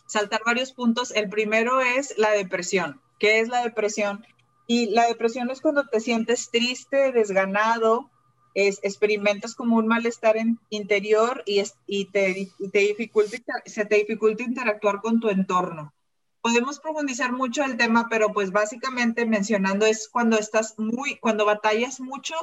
saltar 0.07 0.41
varios 0.43 0.73
puntos. 0.73 1.11
El 1.11 1.29
primero 1.29 1.79
es 1.79 2.17
la 2.17 2.31
depresión. 2.31 2.99
¿Qué 3.19 3.39
es 3.39 3.49
la 3.49 3.61
depresión? 3.61 4.25
Y 4.65 4.87
la 4.87 5.05
depresión 5.05 5.51
es 5.51 5.61
cuando 5.61 5.85
te 5.85 5.99
sientes 5.99 6.49
triste, 6.49 7.11
desganado, 7.11 8.09
es, 8.55 8.79
experimentas 8.81 9.53
como 9.53 9.77
un 9.77 9.85
malestar 9.85 10.37
interior 10.71 11.43
y, 11.45 11.61
y, 11.85 12.05
te, 12.05 12.49
te 12.73 12.79
dificulta, 12.79 13.37
se 13.67 13.85
te 13.85 13.97
dificulta 13.97 14.41
interactuar 14.41 15.01
con 15.01 15.19
tu 15.19 15.29
entorno. 15.29 15.93
Podemos 16.41 16.79
profundizar 16.79 17.31
mucho 17.31 17.63
el 17.63 17.77
tema, 17.77 18.07
pero 18.09 18.33
pues 18.33 18.49
básicamente 18.51 19.27
mencionando 19.27 19.85
es 19.85 20.09
cuando 20.09 20.39
estás 20.39 20.73
muy, 20.79 21.19
cuando 21.19 21.45
batallas 21.45 21.99
mucho 21.99 22.33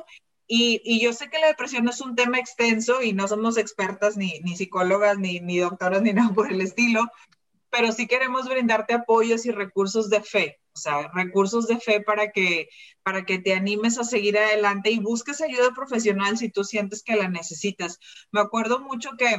y, 0.49 1.01
yo 1.01 1.13
sé 1.13 1.29
que 1.29 1.39
la 1.39 1.49
depresión 1.49 1.87
es 1.89 2.01
un 2.01 2.17
tema 2.17 2.39
extenso 2.39 3.03
y 3.03 3.13
no 3.13 3.29
somos 3.29 3.59
expertas 3.59 4.17
ni, 4.17 4.41
psicólogas, 4.57 5.19
ni, 5.19 5.41
ni 5.41 5.59
doctoras, 5.59 6.01
ni 6.01 6.13
nada 6.15 6.33
por 6.35 6.51
el 6.51 6.63
estilo, 6.63 7.07
pero 7.71 7.93
sí 7.93 8.07
queremos 8.07 8.49
brindarte 8.49 8.95
apoyos 8.95 9.45
y 9.45 9.51
recursos 9.51 10.09
de 10.09 10.23
fe, 10.23 10.59
o 10.73 10.79
sea, 10.79 11.11
recursos 11.13 11.69
de 11.69 11.79
fe 11.79 12.01
para 12.01 12.31
que, 12.33 12.71
para 13.03 13.27
que 13.27 13.39
te 13.39 13.53
animes 13.53 13.99
a 13.99 14.05
seguir 14.05 14.39
adelante 14.39 14.91
y 14.91 15.01
busques 15.01 15.43
ayuda 15.43 15.75
profesional 15.75 16.39
si 16.39 16.49
tú 16.49 16.65
sientes 16.65 17.03
que 17.03 17.17
la 17.17 17.29
necesitas. 17.29 17.99
Me 18.33 18.41
acuerdo 18.41 18.81
mucho 18.81 19.11
que, 19.19 19.37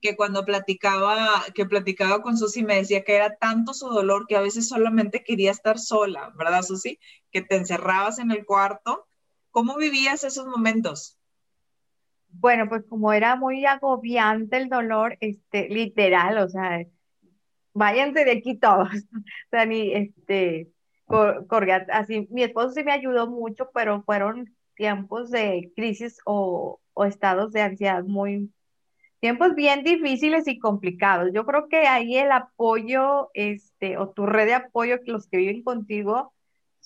que 0.00 0.16
cuando 0.16 0.44
platicaba, 0.44 1.44
que 1.54 1.66
platicaba 1.66 2.20
con 2.20 2.36
Susi 2.36 2.64
me 2.64 2.76
decía 2.76 3.04
que 3.04 3.14
era 3.14 3.36
tanto 3.36 3.74
su 3.74 3.88
dolor 3.90 4.26
que 4.26 4.36
a 4.36 4.40
veces 4.40 4.68
solamente 4.68 5.22
quería 5.22 5.52
estar 5.52 5.78
sola, 5.78 6.32
¿verdad, 6.36 6.62
Susi? 6.62 6.98
Que 7.30 7.42
te 7.42 7.54
encerrabas 7.54 8.18
en 8.18 8.32
el 8.32 8.44
cuarto 8.44 9.06
¿Cómo 9.56 9.78
vivías 9.78 10.22
esos 10.22 10.46
momentos? 10.46 11.18
Bueno, 12.28 12.68
pues 12.68 12.84
como 12.90 13.14
era 13.14 13.36
muy 13.36 13.64
agobiante 13.64 14.58
el 14.58 14.68
dolor, 14.68 15.16
este, 15.20 15.70
literal, 15.70 16.36
o 16.36 16.46
sea, 16.46 16.84
váyanse 17.72 18.26
de 18.26 18.32
aquí 18.32 18.58
todos. 18.58 18.90
O 19.24 19.48
sea, 19.50 19.64
ni, 19.64 19.94
este, 19.94 20.68
corría 21.06 21.86
así. 21.90 22.28
Mi 22.30 22.42
esposo 22.42 22.72
sí 22.72 22.84
me 22.84 22.92
ayudó 22.92 23.30
mucho, 23.30 23.70
pero 23.72 24.02
fueron 24.02 24.54
tiempos 24.74 25.30
de 25.30 25.72
crisis 25.74 26.18
o, 26.26 26.78
o 26.92 27.04
estados 27.06 27.50
de 27.52 27.62
ansiedad 27.62 28.04
muy, 28.04 28.52
tiempos 29.20 29.54
bien 29.54 29.84
difíciles 29.84 30.46
y 30.48 30.58
complicados. 30.58 31.30
Yo 31.32 31.46
creo 31.46 31.70
que 31.70 31.86
ahí 31.86 32.18
el 32.18 32.30
apoyo, 32.30 33.30
este, 33.32 33.96
o 33.96 34.10
tu 34.10 34.26
red 34.26 34.48
de 34.48 34.54
apoyo, 34.54 34.98
los 35.06 35.28
que 35.28 35.38
viven 35.38 35.62
contigo, 35.62 36.34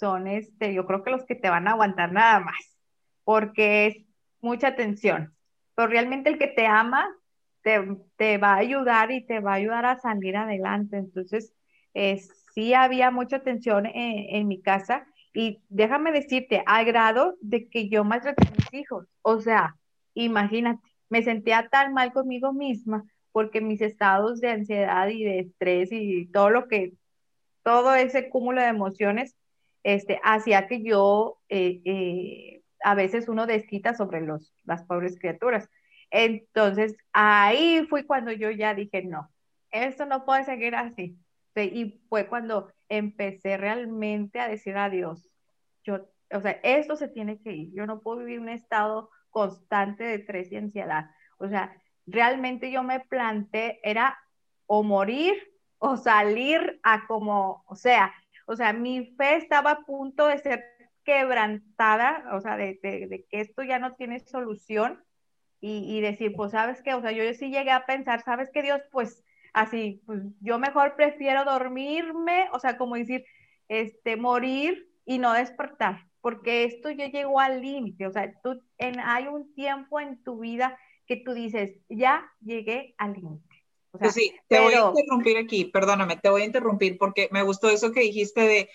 son, 0.01 0.27
este, 0.27 0.73
yo 0.75 0.87
creo 0.87 1.05
que 1.05 1.11
los 1.11 1.25
que 1.25 1.35
te 1.35 1.51
van 1.51 1.69
a 1.69 1.73
aguantar 1.73 2.11
nada 2.11 2.41
más, 2.41 2.79
porque 3.23 3.87
es 3.87 3.97
mucha 4.41 4.75
tensión. 4.75 5.35
Pero 5.75 5.89
realmente 5.89 6.31
el 6.31 6.39
que 6.39 6.49
te 6.49 6.67
ama 6.67 7.07
te, 7.63 8.39
va 8.39 8.55
a 8.55 8.57
ayudar 8.57 9.13
y 9.13 9.25
te 9.25 9.41
va 9.41 9.53
a 9.53 9.57
ayudar 9.57 9.85
a 9.85 10.01
salir 10.01 10.37
adelante. 10.37 10.97
Entonces, 10.97 11.55
eh, 11.95 12.19
sí 12.55 12.73
había 12.73 13.11
mucha 13.11 13.43
tensión 13.43 13.87
en, 13.87 14.49
mi 14.49 14.63
casa 14.63 15.07
y 15.35 15.63
déjame 15.69 16.13
decirte, 16.13 16.63
al 16.67 16.87
grado 16.87 17.37
de 17.43 17.69
que 17.69 17.89
yo 17.91 18.03
maltraté 18.03 18.49
a 18.49 18.51
mis 18.53 18.75
hijos. 18.75 19.07
O 19.23 19.41
sea, 19.41 19.77
imagínate, 20.15 20.83
me 21.11 21.23
sentía 21.23 21.69
tan 21.69 21.93
mal 21.93 22.13
conmigo 22.13 22.53
misma 22.55 23.05
porque 23.33 23.61
mis 23.61 23.83
estados 23.83 24.41
de 24.41 24.51
ansiedad 24.51 25.09
y 25.09 25.25
de 25.25 25.41
estrés 25.41 25.91
y 25.93 26.27
todo 26.27 26.51
lo 26.51 26.69
que, 26.69 26.95
todo 27.63 27.95
ese 27.95 28.31
cúmulo 28.31 28.63
de 28.63 28.69
emociones 28.69 29.37
este, 29.83 30.21
hacía 30.23 30.67
que 30.67 30.83
yo, 30.83 31.39
eh, 31.49 31.81
eh, 31.85 32.63
a 32.83 32.95
veces 32.95 33.29
uno 33.29 33.47
desquita 33.47 33.95
sobre 33.95 34.21
los, 34.21 34.55
las 34.65 34.85
pobres 34.85 35.19
criaturas. 35.19 35.69
Entonces, 36.11 36.97
ahí 37.13 37.87
fue 37.89 38.07
cuando 38.07 38.33
yo 38.33 38.51
ya 38.51 38.75
dije, 38.75 39.03
no, 39.03 39.31
esto 39.71 40.07
no 40.07 40.25
puede 40.25 40.45
seguir 40.45 40.75
así. 40.75 41.19
Y 41.57 42.01
fue 42.09 42.27
cuando 42.27 42.73
empecé 42.89 43.57
realmente 43.57 44.41
a 44.41 44.49
decir 44.49 44.77
adiós. 44.77 45.29
Yo, 45.85 46.09
o 46.33 46.41
sea, 46.41 46.53
esto 46.63 46.97
se 46.97 47.09
tiene 47.09 47.41
que 47.41 47.53
ir. 47.53 47.73
Yo 47.73 47.87
no 47.87 48.01
puedo 48.01 48.19
vivir 48.19 48.41
un 48.41 48.49
estado 48.49 49.11
constante 49.31 50.05
de 50.05 50.15
estrés 50.17 50.51
y 50.53 50.57
ansiedad. 50.57 51.11
O 51.39 51.49
sea, 51.49 51.77
realmente 52.07 52.71
yo 52.71 52.83
me 52.83 53.01
planté, 53.01 53.81
era 53.83 54.19
o 54.67 54.83
morir 54.83 55.35
o 55.79 55.97
salir 55.97 56.79
a 56.83 57.07
como, 57.07 57.65
o 57.67 57.75
sea, 57.75 58.13
o 58.51 58.57
sea, 58.57 58.73
mi 58.73 59.07
fe 59.17 59.37
estaba 59.37 59.71
a 59.71 59.81
punto 59.83 60.27
de 60.27 60.39
ser 60.39 60.65
quebrantada, 61.05 62.25
o 62.33 62.41
sea, 62.41 62.57
de, 62.57 62.81
que 62.81 63.25
esto 63.31 63.63
ya 63.63 63.79
no 63.79 63.95
tiene 63.95 64.19
solución 64.19 65.05
y, 65.61 66.01
decir, 66.01 66.33
pues, 66.35 66.51
¿sabes 66.51 66.83
qué? 66.83 66.95
O 66.95 67.01
sea, 67.01 67.13
yo, 67.13 67.23
sí 67.35 67.51
llegué 67.51 67.71
a 67.71 67.87
pensar, 67.87 68.23
¿sabes 68.25 68.51
qué, 68.53 68.63
Dios? 68.63 68.81
Pues, 68.91 69.23
así, 69.53 70.03
pues, 70.05 70.23
yo 70.41 70.59
mejor 70.59 70.97
prefiero 70.97 71.45
dormirme, 71.45 72.49
o 72.53 72.59
sea, 72.59 72.77
como 72.77 72.97
decir, 72.97 73.25
este, 73.69 74.17
morir 74.17 74.89
y 75.05 75.19
no 75.19 75.33
despertar, 75.33 76.07
porque 76.21 76.65
esto 76.65 76.91
ya 76.91 77.07
llegó 77.07 77.39
al 77.39 77.61
límite, 77.61 78.09
o 78.09 78.11
sea, 78.11 78.33
tú, 78.43 78.61
en, 78.79 78.99
hay 78.99 79.29
un 79.29 79.55
tiempo 79.55 80.01
en 80.01 80.21
tu 80.25 80.41
vida 80.41 80.77
que 81.07 81.19
tú 81.19 81.35
dices, 81.35 81.79
ya 81.89 82.27
llegué 82.41 82.97
al 82.99 83.13
límite. 83.13 83.50
Pues 83.93 84.15
sí, 84.15 84.35
te 84.49 84.61
voy 84.61 84.75
a 84.75 84.89
interrumpir 84.89 85.37
aquí, 85.37 85.65
perdóname, 85.65 86.17
te 86.17 86.31
voy 86.31 86.43
a 86.43 86.47
interrumpir 86.47 86.97
porque 86.97 87.29
me 87.33 87.43
gustó 87.43 87.69
eso 87.69 87.93
que 87.93 88.01
dijiste 88.01 88.41
de 88.43 88.71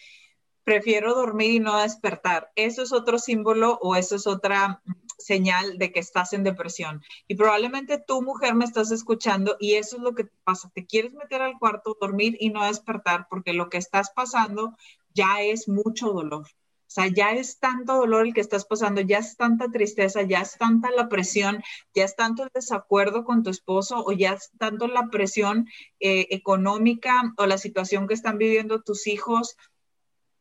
prefiero 0.66 1.14
dormir 1.14 1.52
y 1.52 1.60
no 1.60 1.80
despertar. 1.80 2.52
Eso 2.56 2.82
es 2.82 2.92
otro 2.92 3.20
símbolo 3.20 3.80
o 3.82 3.96
eso 3.96 4.16
es 4.16 4.28
otra 4.28 4.82
señal 5.18 5.78
de 5.78 5.92
que 5.94 6.00
estás 6.00 6.34
en 6.34 6.44
depresión. 6.44 7.02
Y 7.28 7.36
probablemente 7.36 8.04
tú, 8.06 8.22
mujer, 8.22 8.56
me 8.56 8.66
estás 8.66 8.92
escuchando 8.92 9.56
y 9.60 9.76
eso 9.76 9.98
es 9.98 10.02
lo 10.02 10.14
que 10.16 10.28
pasa. 10.44 10.70
Te 10.74 10.86
quieres 10.86 11.14
meter 11.14 11.42
al 11.42 11.58
cuarto, 11.60 11.96
dormir 12.02 12.36
y 12.40 12.50
no 12.50 12.66
despertar 12.66 13.28
porque 13.30 13.54
lo 13.54 13.70
que 13.70 13.78
estás 13.78 14.12
pasando 14.12 14.76
ya 15.14 15.42
es 15.42 15.70
mucho 15.70 16.10
dolor. 16.10 16.48
O 16.88 16.92
sea, 16.96 17.08
ya 17.08 17.32
es 17.32 17.60
tanto 17.60 17.96
dolor 17.96 18.28
el 18.28 18.34
que 18.34 18.42
estás 18.42 18.66
pasando, 18.66 19.02
ya 19.02 19.18
es 19.18 19.36
tanta 19.38 19.70
tristeza, 19.70 20.22
ya 20.22 20.42
es 20.42 20.58
tanta 20.58 20.92
la 20.92 21.10
presión, 21.10 21.64
ya 21.96 22.06
es 22.06 22.16
tanto 22.16 22.44
el 22.44 22.52
desacuerdo 22.54 23.26
con 23.26 23.44
tu 23.44 23.50
esposo 23.50 24.04
o 24.06 24.12
ya 24.12 24.34
es 24.34 24.52
tanto 24.60 24.88
la 24.88 25.10
presión 25.10 25.68
eh, 26.00 26.28
económica 26.30 27.34
o 27.38 27.48
la 27.48 27.58
situación 27.58 28.08
que 28.08 28.14
están 28.14 28.38
viviendo 28.38 28.82
tus 28.82 29.08
hijos, 29.08 29.58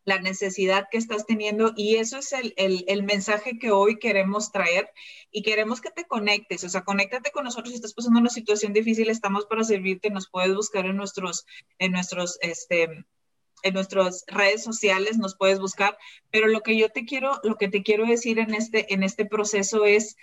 la 0.04 0.20
necesidad 0.20 0.88
que 0.90 0.98
estás 0.98 1.26
teniendo. 1.26 1.72
Y 1.76 1.96
eso 1.96 2.18
es 2.18 2.32
el, 2.32 2.54
el, 2.56 3.02
mensaje 3.02 3.58
que 3.58 3.70
hoy 3.70 3.98
queremos 3.98 4.52
traer 4.52 4.90
y 5.30 5.42
queremos 5.42 5.80
que 5.80 5.90
te 5.90 6.04
conectes, 6.04 6.62
o 6.64 6.68
sea, 6.68 6.84
conéctate 6.84 7.30
con 7.30 7.44
nosotros. 7.44 7.70
Si 7.70 7.76
estás 7.76 7.94
pasando 7.94 8.20
una 8.20 8.30
situación 8.30 8.72
difícil, 8.72 9.08
estamos 9.08 9.46
para 9.46 9.64
servirte, 9.64 10.10
nos 10.10 10.28
puedes 10.28 10.54
buscar 10.54 10.86
en 10.86 10.96
nuestros, 10.96 11.46
en 11.78 11.92
nuestros, 11.92 12.38
este, 12.42 13.04
en 13.62 13.74
nuestras 13.74 14.24
redes 14.28 14.62
sociales 14.62 15.18
nos 15.18 15.36
puedes 15.36 15.58
buscar, 15.58 15.96
pero 16.30 16.48
lo 16.48 16.62
que 16.62 16.76
yo 16.76 16.90
te 16.90 17.04
quiero, 17.04 17.40
lo 17.42 17.56
que 17.56 17.68
te 17.68 17.82
quiero 17.82 18.06
decir 18.06 18.38
en 18.38 18.54
este, 18.54 18.92
en 18.92 19.02
este 19.02 19.24
proceso 19.24 19.84
es, 19.84 20.16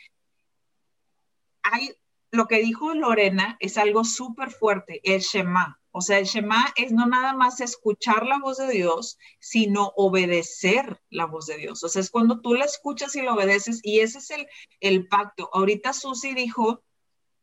hay, 1.63 1.95
lo 2.31 2.47
que 2.47 2.59
dijo 2.61 2.93
Lorena 2.93 3.57
es 3.59 3.77
algo 3.77 4.03
súper 4.03 4.51
fuerte, 4.51 5.01
el 5.03 5.21
Shema. 5.21 5.79
O 5.93 6.01
sea, 6.01 6.19
el 6.19 6.25
Shema 6.25 6.71
es 6.77 6.93
no 6.93 7.05
nada 7.05 7.33
más 7.33 7.59
escuchar 7.59 8.25
la 8.25 8.39
voz 8.39 8.57
de 8.57 8.69
Dios, 8.69 9.17
sino 9.39 9.91
obedecer 9.97 11.01
la 11.09 11.25
voz 11.25 11.47
de 11.47 11.57
Dios. 11.57 11.83
O 11.83 11.89
sea, 11.89 12.01
es 12.01 12.09
cuando 12.09 12.39
tú 12.39 12.53
la 12.53 12.63
escuchas 12.63 13.15
y 13.15 13.21
la 13.21 13.33
obedeces 13.33 13.81
y 13.83 13.99
ese 13.99 14.19
es 14.19 14.29
el, 14.31 14.47
el 14.79 15.07
pacto. 15.07 15.49
Ahorita 15.51 15.91
Susi 15.91 16.33
dijo 16.33 16.81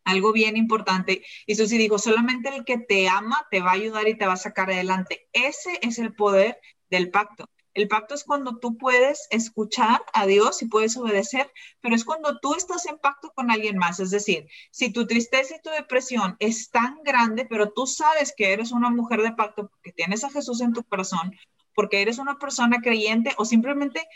algo 0.09 0.33
bien 0.33 0.57
importante 0.57 1.23
y 1.47 1.55
Susi 1.55 1.79
dijo, 1.79 1.99
solamente 1.99 2.49
el 2.49 2.64
que 2.64 2.79
te 2.79 3.09
ama 3.09 3.47
te 3.51 3.61
va 3.61 3.71
a 3.71 3.75
ayudar 3.75 4.09
y 4.09 4.16
te 4.16 4.27
va 4.27 4.35
a 4.35 4.37
sacar 4.37 4.71
adelante. 4.71 5.29
Ese 5.33 5.79
es 5.83 5.99
el 5.99 6.14
poder 6.14 6.59
del 6.90 7.11
pacto. 7.11 7.49
El 7.75 7.87
pacto 7.87 8.14
es 8.16 8.25
cuando 8.25 8.59
tú 8.59 8.77
puedes 8.77 9.29
escuchar 9.31 10.03
a 10.12 10.27
Dios 10.27 10.62
y 10.62 10.66
puedes 10.66 10.97
obedecer, 10.97 11.49
pero 11.81 11.94
es 11.94 12.05
cuando 12.05 12.40
tú 12.40 12.55
estás 12.55 12.87
en 12.87 12.99
pacto 12.99 13.31
con 13.37 13.53
alguien 13.53 13.79
más. 13.79 14.01
Es 14.01 14.11
decir, 14.11 14.49
si 14.73 14.92
tu 14.92 15.07
tristeza 15.07 15.55
y 15.55 15.62
tu 15.62 15.71
depresión 15.71 16.35
es 16.40 16.71
tan 16.71 17.01
grande, 17.05 17.47
pero 17.49 17.71
tú 17.71 17.87
sabes 17.87 18.35
que 18.37 18.53
eres 18.53 18.73
una 18.73 18.90
mujer 18.90 19.23
de 19.23 19.31
pacto 19.33 19.68
porque 19.68 19.92
tienes 19.92 20.25
a 20.25 20.31
Jesús 20.31 20.61
en 20.61 20.73
tu 20.73 20.83
corazón, 20.83 21.31
porque 21.73 22.03
eres 22.03 22.18
una 22.18 22.38
persona 22.40 22.81
creyente 22.83 23.33
o 23.37 23.44
simplemente, 23.44 24.09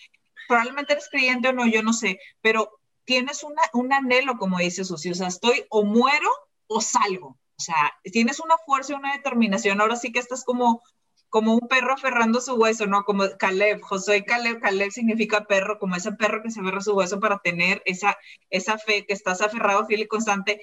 probablemente 0.49 0.95
eres 0.95 1.09
creyente 1.09 1.47
o 1.47 1.53
no, 1.53 1.65
yo 1.69 1.85
no 1.85 1.93
sé, 1.93 2.19
pero 2.41 2.81
tienes 3.05 3.43
una, 3.43 3.62
un 3.75 3.93
anhelo, 3.93 4.37
como 4.38 4.59
dice 4.59 4.85
Susi, 4.85 5.11
o 5.11 5.15
sea, 5.15 5.29
estoy 5.29 5.65
o 5.71 5.85
muero 5.85 6.31
o 6.67 6.81
salgo. 6.81 7.38
O 7.57 7.62
sea, 7.65 7.93
tienes 8.05 8.41
una 8.41 8.57
fuerza 8.67 8.93
y 8.93 8.97
una 8.97 9.12
determinación. 9.12 9.81
Ahora 9.81 9.97
sí 9.97 10.11
que 10.12 10.19
estás 10.19 10.45
como 10.45 10.83
como 11.33 11.55
un 11.55 11.67
perro 11.67 11.95
aferrando 11.95 12.43
su 12.43 12.57
hueso, 12.57 12.87
¿no? 12.87 13.05
Como 13.05 13.25
Caleb, 13.38 13.81
Josué 13.81 14.23
Caleb, 14.23 14.61
Caleb 14.61 14.91
significa 14.91 15.47
perro, 15.47 15.79
como 15.79 15.97
ese 15.97 16.12
perro 16.12 16.43
que 16.43 16.51
se 16.51 16.61
aferra 16.61 16.83
su 16.83 16.93
hueso 16.93 17.21
para 17.21 17.38
tener 17.38 17.81
esa, 17.87 18.19
esa 18.51 18.77
fe, 18.77 19.07
que 19.07 19.15
estás 19.15 19.41
aferrado, 19.41 19.87
fiel 19.87 20.03
y 20.03 20.07
constante. 20.09 20.61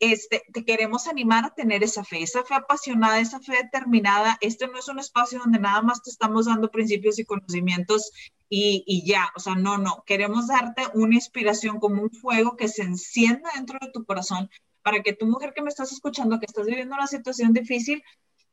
Este, 0.00 0.42
te 0.52 0.64
queremos 0.64 1.06
animar 1.06 1.44
a 1.44 1.54
tener 1.54 1.84
esa 1.84 2.02
fe, 2.02 2.20
esa 2.20 2.42
fe 2.42 2.54
apasionada, 2.54 3.20
esa 3.20 3.38
fe 3.38 3.52
determinada. 3.52 4.38
Este 4.40 4.66
no 4.66 4.76
es 4.76 4.88
un 4.88 4.98
espacio 4.98 5.38
donde 5.38 5.60
nada 5.60 5.82
más 5.82 6.02
te 6.02 6.10
estamos 6.10 6.46
dando 6.46 6.68
principios 6.72 7.20
y 7.20 7.24
conocimientos 7.24 8.10
y, 8.54 9.02
ya, 9.06 9.30
o 9.34 9.40
sea, 9.40 9.54
no, 9.54 9.78
no, 9.78 10.04
queremos 10.04 10.48
darte 10.48 10.82
una 10.92 11.14
inspiración 11.14 11.80
como 11.80 12.02
un 12.02 12.10
fuego 12.10 12.54
que 12.54 12.68
se 12.68 12.82
encienda 12.82 13.50
dentro 13.54 13.78
de 13.80 13.90
tu 13.90 14.04
corazón 14.04 14.50
para 14.82 15.02
que 15.02 15.14
tu 15.14 15.24
mujer 15.26 15.54
que 15.54 15.62
me 15.62 15.70
estás 15.70 15.90
escuchando, 15.90 16.38
que 16.38 16.44
estás 16.44 16.66
viviendo 16.66 16.94
una 16.94 17.06
situación 17.06 17.54
difícil, 17.54 18.02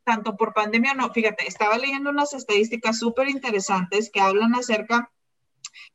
tanto 0.06 0.38
por 0.38 0.54
pandemia, 0.54 0.94
no, 0.94 1.12
fíjate, 1.12 1.46
estaba 1.48 1.78
leyendo 1.78 2.12
unas 2.12 2.34
estadísticas 2.34 2.98
súper 2.98 3.28
interesantes 3.28 4.10
que 4.10 4.22
hablan 4.22 4.56
acerca 4.56 5.12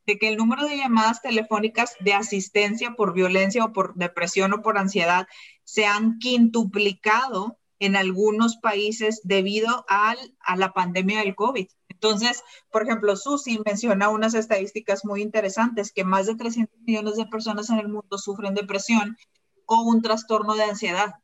de 0.05 0.19
que 0.19 0.29
el 0.29 0.37
número 0.37 0.67
de 0.67 0.77
llamadas 0.77 1.23
telefónicas 1.23 1.97
de 2.01 2.13
asistencia 2.13 2.97
por 2.97 3.15
violencia 3.15 3.65
o 3.65 3.73
por 3.73 3.95
depresión 3.95 4.53
o 4.53 4.61
por 4.61 4.77
ansiedad 4.77 5.27
se 5.65 5.87
han 5.87 6.19
quintuplicado 6.19 7.57
en 7.79 7.97
algunos 7.97 8.59
países 8.59 9.23
debido 9.25 9.87
al, 9.89 10.19
a 10.41 10.57
la 10.57 10.75
pandemia 10.75 11.21
del 11.21 11.35
COVID. 11.35 11.69
Entonces, 12.05 12.43
por 12.71 12.83
ejemplo, 12.83 13.17
Susi 13.17 13.59
menciona 13.65 14.11
unas 14.11 14.35
estadísticas 14.35 15.07
muy 15.07 15.23
interesantes, 15.23 15.91
que 15.91 16.05
más 16.05 16.27
de 16.27 16.37
300 16.37 16.79
millones 16.83 17.17
de 17.17 17.27
personas 17.27 17.71
en 17.71 17.79
el 17.79 17.89
mundo 17.89 18.19
sufren 18.19 18.55
depresión 18.55 19.17
o 19.67 19.83
un 19.83 20.03
trastorno 20.03 20.55
de 20.55 20.65
ansiedad 20.65 21.15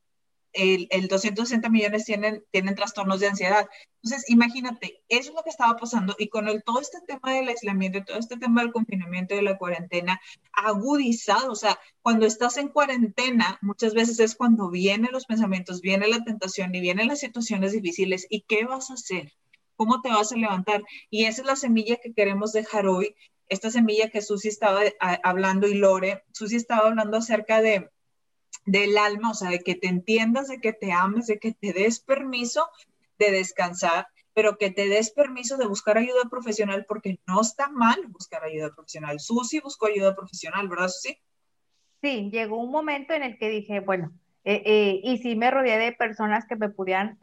el, 0.53 0.89
el 0.91 1.09
260 1.09 1.69
millones 1.69 2.05
tienen, 2.05 2.45
trastornos 2.75 3.21
de 3.21 3.29
ansiedad. 3.29 3.69
Entonces, 4.03 4.29
imagínate, 4.31 5.03
eso 5.09 5.31
es 5.31 5.35
lo 5.35 5.43
que 5.43 5.51
estaba 5.51 5.77
pasando 5.77 6.17
y 6.19 6.29
con 6.29 6.47
todo 6.63 6.81
este 6.81 6.99
tema 7.07 7.35
del 7.35 7.49
aislamiento 7.49 7.99
y 7.99 8.05
todo 8.05 8.19
este 8.19 8.37
tema 8.37 8.63
del 8.63 8.73
confinamiento 8.73 9.35
de 9.35 9.43
la 9.43 9.59
cuarentena 9.59 10.21
agudizado, 10.53 11.53
o 11.53 11.57
sea, 11.57 11.79
cuando 12.03 12.27
estás 12.27 12.57
en 12.57 12.69
cuarentena, 12.69 13.59
muchas 13.63 13.95
veces 13.95 14.19
es 14.21 14.35
cuando 14.35 14.71
vienen 14.71 15.13
los 15.13 15.27
pensamientos, 15.27 15.81
viene 15.81 16.09
la 16.09 16.25
tentación 16.25 16.75
y 16.75 16.81
vienen 16.81 17.09
las 17.09 17.21
situaciones 17.21 17.73
difíciles 17.73 18.27
y 18.31 18.43
¿qué 18.43 18.65
vas 18.65 18.91
a 18.91 18.95
hacer? 18.95 19.33
¿Cómo 19.81 20.03
te 20.03 20.11
vas 20.11 20.31
a 20.31 20.37
levantar? 20.37 20.85
Y 21.09 21.25
esa 21.25 21.41
es 21.41 21.47
la 21.47 21.57
semilla 21.57 21.97
que 21.97 22.13
queremos 22.13 22.53
dejar 22.53 22.87
hoy, 22.87 23.17
esta 23.49 23.71
semilla 23.71 24.11
que 24.11 24.21
Susi 24.21 24.49
estaba 24.49 24.83
hablando 25.23 25.67
y 25.67 25.73
Lore, 25.73 26.23
Susi 26.33 26.57
estaba 26.57 26.89
hablando 26.89 27.17
acerca 27.17 27.63
de 27.63 27.89
del 28.67 28.99
alma, 28.99 29.31
o 29.31 29.35
sea, 29.35 29.49
de 29.49 29.61
que 29.61 29.75
te 29.75 29.89
entiendas, 29.89 30.49
de 30.49 30.61
que 30.61 30.75
te 30.75 30.93
ames, 30.93 31.29
de 31.29 31.39
que 31.39 31.55
te 31.55 31.73
des 31.73 31.99
permiso 31.99 32.69
de 33.19 33.31
descansar, 33.31 34.07
pero 34.35 34.59
que 34.59 34.71
te 34.71 34.87
des 34.87 35.13
permiso 35.13 35.57
de 35.57 35.67
buscar 35.67 35.97
ayuda 35.97 36.29
profesional 36.29 36.85
porque 36.87 37.19
no 37.27 37.41
está 37.41 37.71
mal 37.71 38.07
buscar 38.09 38.45
ayuda 38.45 38.75
profesional. 38.75 39.19
Susi 39.19 39.61
buscó 39.61 39.87
ayuda 39.87 40.15
profesional, 40.15 40.69
¿verdad, 40.69 40.89
Susi? 40.89 41.17
Sí, 42.03 42.29
llegó 42.31 42.63
un 42.63 42.71
momento 42.71 43.15
en 43.15 43.23
el 43.23 43.39
que 43.39 43.49
dije, 43.49 43.81
bueno, 43.81 44.13
eh, 44.45 44.63
eh, 44.65 45.01
y 45.03 45.19
sí 45.19 45.37
me 45.37 45.51
rodeé 45.51 45.79
de 45.79 45.93
personas 45.93 46.47
que 46.47 46.57
me 46.57 46.71
pudieran 46.71 47.19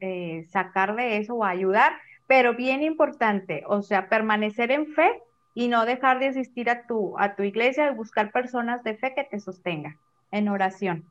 eh, 0.00 0.46
sacar 0.50 0.96
de 0.96 1.18
eso 1.18 1.34
o 1.34 1.44
ayudar, 1.44 1.92
pero 2.26 2.54
bien 2.54 2.82
importante, 2.82 3.64
o 3.66 3.82
sea, 3.82 4.08
permanecer 4.08 4.70
en 4.70 4.86
fe 4.94 5.22
y 5.54 5.68
no 5.68 5.84
dejar 5.84 6.18
de 6.18 6.28
asistir 6.28 6.70
a 6.70 6.86
tu, 6.86 7.18
a 7.18 7.34
tu 7.34 7.42
iglesia 7.42 7.90
y 7.90 7.94
buscar 7.94 8.32
personas 8.32 8.82
de 8.82 8.96
fe 8.96 9.14
que 9.14 9.24
te 9.24 9.40
sostengan 9.40 9.98
en 10.30 10.48
oración. 10.48 11.04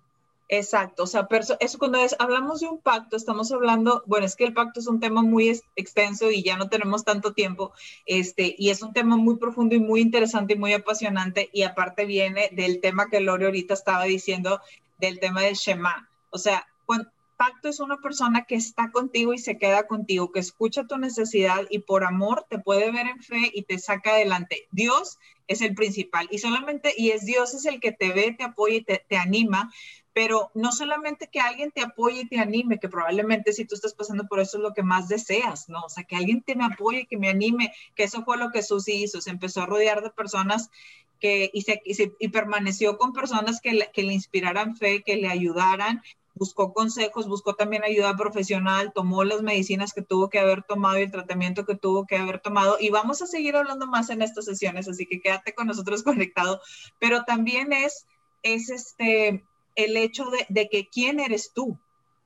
Exacto, 0.50 1.04
o 1.04 1.08
sea, 1.08 1.28
eso 1.62 1.80
cuando 1.80 1.98
hablamos 2.20 2.60
de 2.60 2.68
un 2.68 2.80
pacto, 2.80 3.16
estamos 3.16 3.52
hablando, 3.52 4.04
bueno, 4.06 4.26
es 4.26 4.36
que 4.36 4.44
el 4.44 4.54
pacto 4.54 4.82
es 4.82 4.88
un 4.88 5.00
tema 5.00 5.24
muy 5.24 5.50
extenso 5.76 6.30
y 6.30 6.44
ya 6.44 6.58
no 6.58 6.70
tenemos 6.70 7.06
tanto 7.06 7.34
tiempo, 7.34 7.72
este, 8.06 8.54
y 8.58 8.70
es 8.70 8.84
un 8.84 8.94
tema 8.94 9.16
muy 9.16 9.38
profundo 9.38 9.74
y 9.74 9.80
muy 9.80 10.02
interesante 10.02 10.54
y 10.54 10.58
muy 10.58 10.74
apasionante, 10.74 11.50
y 11.54 11.64
aparte 11.64 12.06
viene 12.06 12.50
del 12.52 12.82
tema 12.82 13.10
que 13.10 13.22
Lore 13.22 13.46
ahorita 13.46 13.74
estaba 13.74 14.04
diciendo, 14.04 14.60
del 15.08 15.20
tema 15.20 15.42
del 15.42 15.56
Shema. 15.56 16.10
O 16.30 16.38
sea, 16.38 16.66
cuando, 16.86 17.10
pacto 17.38 17.68
es 17.68 17.80
una 17.80 17.98
persona 17.98 18.46
que 18.46 18.56
está 18.56 18.92
contigo 18.92 19.34
y 19.34 19.38
se 19.38 19.58
queda 19.58 19.88
contigo, 19.88 20.32
que 20.32 20.40
escucha 20.40 20.88
tu 20.88 20.98
necesidad 20.98 21.64
y 21.70 21.80
por 21.80 22.04
amor 22.04 22.46
te 22.50 22.60
puede 22.60 22.92
ver 22.92 23.08
en 23.08 23.22
fe 23.22 23.52
y 23.54 23.64
te 23.64 23.80
saca 23.80 24.12
adelante. 24.12 24.68
Dios 24.72 25.18
es 25.48 25.62
el 25.62 25.76
principal 25.76 26.28
y 26.32 26.38
solamente, 26.38 26.94
y 26.98 27.12
es 27.12 27.26
Dios 27.26 27.54
es 27.54 27.66
el 27.66 27.80
que 27.80 27.92
te 27.92 28.14
ve, 28.14 28.34
te 28.38 28.46
apoya 28.46 28.76
y 28.76 28.84
te, 28.84 29.06
te 29.10 29.18
anima, 29.18 29.72
pero 30.14 30.52
no 30.54 30.72
solamente 30.72 31.28
que 31.28 31.40
alguien 31.40 31.72
te 31.72 31.82
apoye 31.82 32.22
y 32.22 32.28
te 32.28 32.40
anime, 32.40 32.80
que 32.80 32.90
probablemente 32.90 33.52
si 33.54 33.66
tú 33.66 33.76
estás 33.76 33.94
pasando 33.94 34.28
por 34.28 34.40
eso 34.40 34.58
es 34.58 34.64
lo 34.64 34.74
que 34.74 34.84
más 34.84 35.08
deseas, 35.08 35.70
¿no? 35.70 35.82
O 35.82 35.90
sea, 35.90 36.04
que 36.04 36.16
alguien 36.16 36.42
te 36.42 36.56
me 36.56 36.66
apoye, 36.66 37.08
que 37.08 37.18
me 37.18 37.30
anime, 37.30 37.74
que 37.96 38.04
eso 38.04 38.24
fue 38.24 38.38
lo 38.38 38.52
que 38.52 38.64
Susi 38.64 39.04
hizo, 39.04 39.22
se 39.22 39.32
empezó 39.32 39.62
a 39.62 39.66
rodear 39.66 40.02
de 40.02 40.12
personas 40.12 40.70
que, 41.20 41.50
y, 41.54 41.62
se, 41.62 41.82
y, 41.86 42.28
permaneció 42.30 42.98
con 42.98 43.14
personas 43.14 43.62
que 43.62 43.90
que 43.94 44.04
le 44.04 44.14
inspiraran 44.14 44.76
fe, 44.76 45.04
que 45.04 45.16
le 45.16 45.30
ayudaran 45.30 46.02
buscó 46.36 46.74
consejos, 46.74 47.28
buscó 47.28 47.56
también 47.56 47.84
ayuda 47.84 48.16
profesional, 48.16 48.92
tomó 48.94 49.24
las 49.24 49.42
medicinas 49.42 49.94
que 49.94 50.02
tuvo 50.02 50.30
que 50.30 50.40
haber 50.40 50.64
tomado 50.64 51.00
y 51.00 51.04
el 51.04 51.12
tratamiento 51.12 51.66
que 51.66 51.76
tuvo 51.76 52.06
que 52.06 52.18
haber 52.18 52.40
tomado. 52.40 52.78
Y 52.80 52.90
vamos 52.90 53.22
a 53.22 53.28
seguir 53.28 53.56
hablando 53.56 53.88
más 53.88 54.10
en 54.10 54.22
estas 54.22 54.46
sesiones, 54.46 54.88
así 54.88 55.06
que 55.06 55.22
quédate 55.22 55.54
con 55.54 55.68
nosotros 55.68 56.04
conectado. 56.04 56.60
Pero 57.00 57.24
también 57.24 57.74
es, 57.74 58.06
es 58.42 58.70
este, 58.70 59.44
el 59.76 59.98
hecho 59.98 60.26
de, 60.26 60.46
de 60.50 60.70
que 60.70 60.88
quién 60.88 61.20
eres 61.20 61.52
tú. 61.54 61.78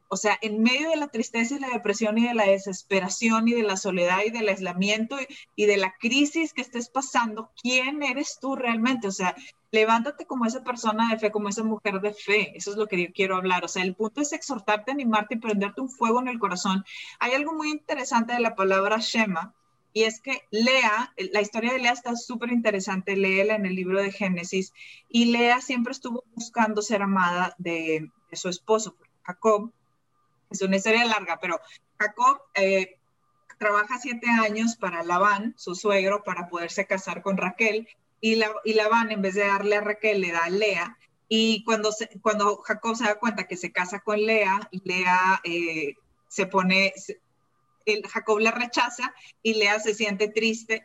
O 0.10 0.15
sea, 0.15 0.38
en 0.41 0.63
medio 0.63 0.89
de 0.89 0.95
la 0.95 1.10
tristeza 1.10 1.55
y 1.55 1.60
la 1.60 1.67
depresión 1.67 2.17
y 2.17 2.25
de 2.25 2.33
la 2.33 2.45
desesperación 2.45 3.47
y 3.49 3.53
de 3.53 3.63
la 3.63 3.75
soledad 3.75 4.19
y 4.25 4.29
del 4.29 4.47
aislamiento 4.47 5.19
y, 5.19 5.27
y 5.55 5.65
de 5.65 5.75
la 5.75 5.95
crisis 5.99 6.53
que 6.53 6.62
estés 6.62 6.89
pasando, 6.89 7.51
¿quién 7.62 8.01
eres 8.03 8.38
tú 8.39 8.55
realmente? 8.55 9.10
O 9.10 9.12
sea, 9.12 9.36
levántate 9.71 10.25
como 10.25 10.45
esa 10.45 10.63
persona 10.63 11.10
de 11.10 11.19
fe, 11.19 11.31
como 11.31 11.49
esa 11.49 11.63
mujer 11.63 11.99
de 11.99 12.13
fe. 12.13 12.53
Eso 12.55 12.71
es 12.71 12.77
lo 12.77 12.88
que 12.88 13.01
yo 13.01 13.13
quiero 13.13 13.36
hablar. 13.36 13.65
O 13.65 13.67
sea, 13.67 13.83
el 13.83 13.95
punto 13.95 14.21
es 14.21 14.31
exhortarte, 14.31 14.91
animarte 14.91 15.36
y 15.36 15.39
prenderte 15.39 15.81
un 15.81 15.89
fuego 15.89 16.21
en 16.21 16.29
el 16.29 16.39
corazón. 16.39 16.86
Hay 17.19 17.33
algo 17.33 17.53
muy 17.53 17.69
interesante 17.69 18.33
de 18.33 18.39
la 18.39 18.55
palabra 18.55 18.97
Shema. 18.99 19.53
Y 19.97 20.03
es 20.03 20.21
que 20.21 20.43
Lea, 20.51 21.12
la 21.33 21.41
historia 21.41 21.73
de 21.73 21.79
Lea 21.79 21.91
está 21.91 22.15
súper 22.15 22.51
interesante, 22.51 23.17
léela 23.17 23.55
en 23.55 23.65
el 23.65 23.73
libro 23.73 23.99
de 23.99 24.12
Génesis, 24.12 24.71
y 25.10 25.25
Lea 25.31 25.60
siempre 25.60 25.91
estuvo 25.91 26.23
buscando 26.36 26.83
ser 26.83 27.01
amada 27.01 27.55
de, 27.57 28.12
su 28.31 28.47
esposo, 28.47 28.95
Jacob. 29.23 29.71
Es 30.51 30.62
una 30.62 30.75
historia 30.75 31.03
larga, 31.03 31.39
pero 31.41 31.60
Jacob 31.97 32.39
eh, 32.53 32.99
trabaja 33.57 33.97
siete 33.97 34.27
años 34.29 34.75
para 34.75 35.01
Labán, 35.01 35.55
su 35.57 35.73
suegro, 35.73 36.23
para 36.23 36.47
poderse 36.47 36.86
casar 36.86 37.23
con 37.23 37.36
Raquel, 37.36 37.88
y, 38.21 38.36
la, 38.36 38.51
y 38.65 38.75
Labán, 38.75 39.10
en 39.10 39.23
vez 39.23 39.33
de 39.33 39.47
darle 39.47 39.77
a 39.77 39.81
Raquel, 39.81 40.21
le 40.21 40.31
da 40.31 40.43
a 40.43 40.51
Lea. 40.51 40.95
Y 41.27 41.63
cuando, 41.63 41.89
cuando 42.21 42.57
Jacob 42.57 42.95
se 42.95 43.05
da 43.05 43.17
cuenta 43.17 43.47
que 43.47 43.57
se 43.57 43.71
casa 43.71 44.01
con 44.01 44.23
Lea, 44.23 44.60
Lea 44.83 45.41
eh, 45.43 45.95
se 46.27 46.45
pone, 46.45 46.93
Jacob 48.10 48.39
la 48.39 48.52
rechaza 48.52 49.13
y 49.41 49.56
Lea 49.56 49.80
se 49.80 49.93
siente 49.93 50.28
triste. 50.28 50.84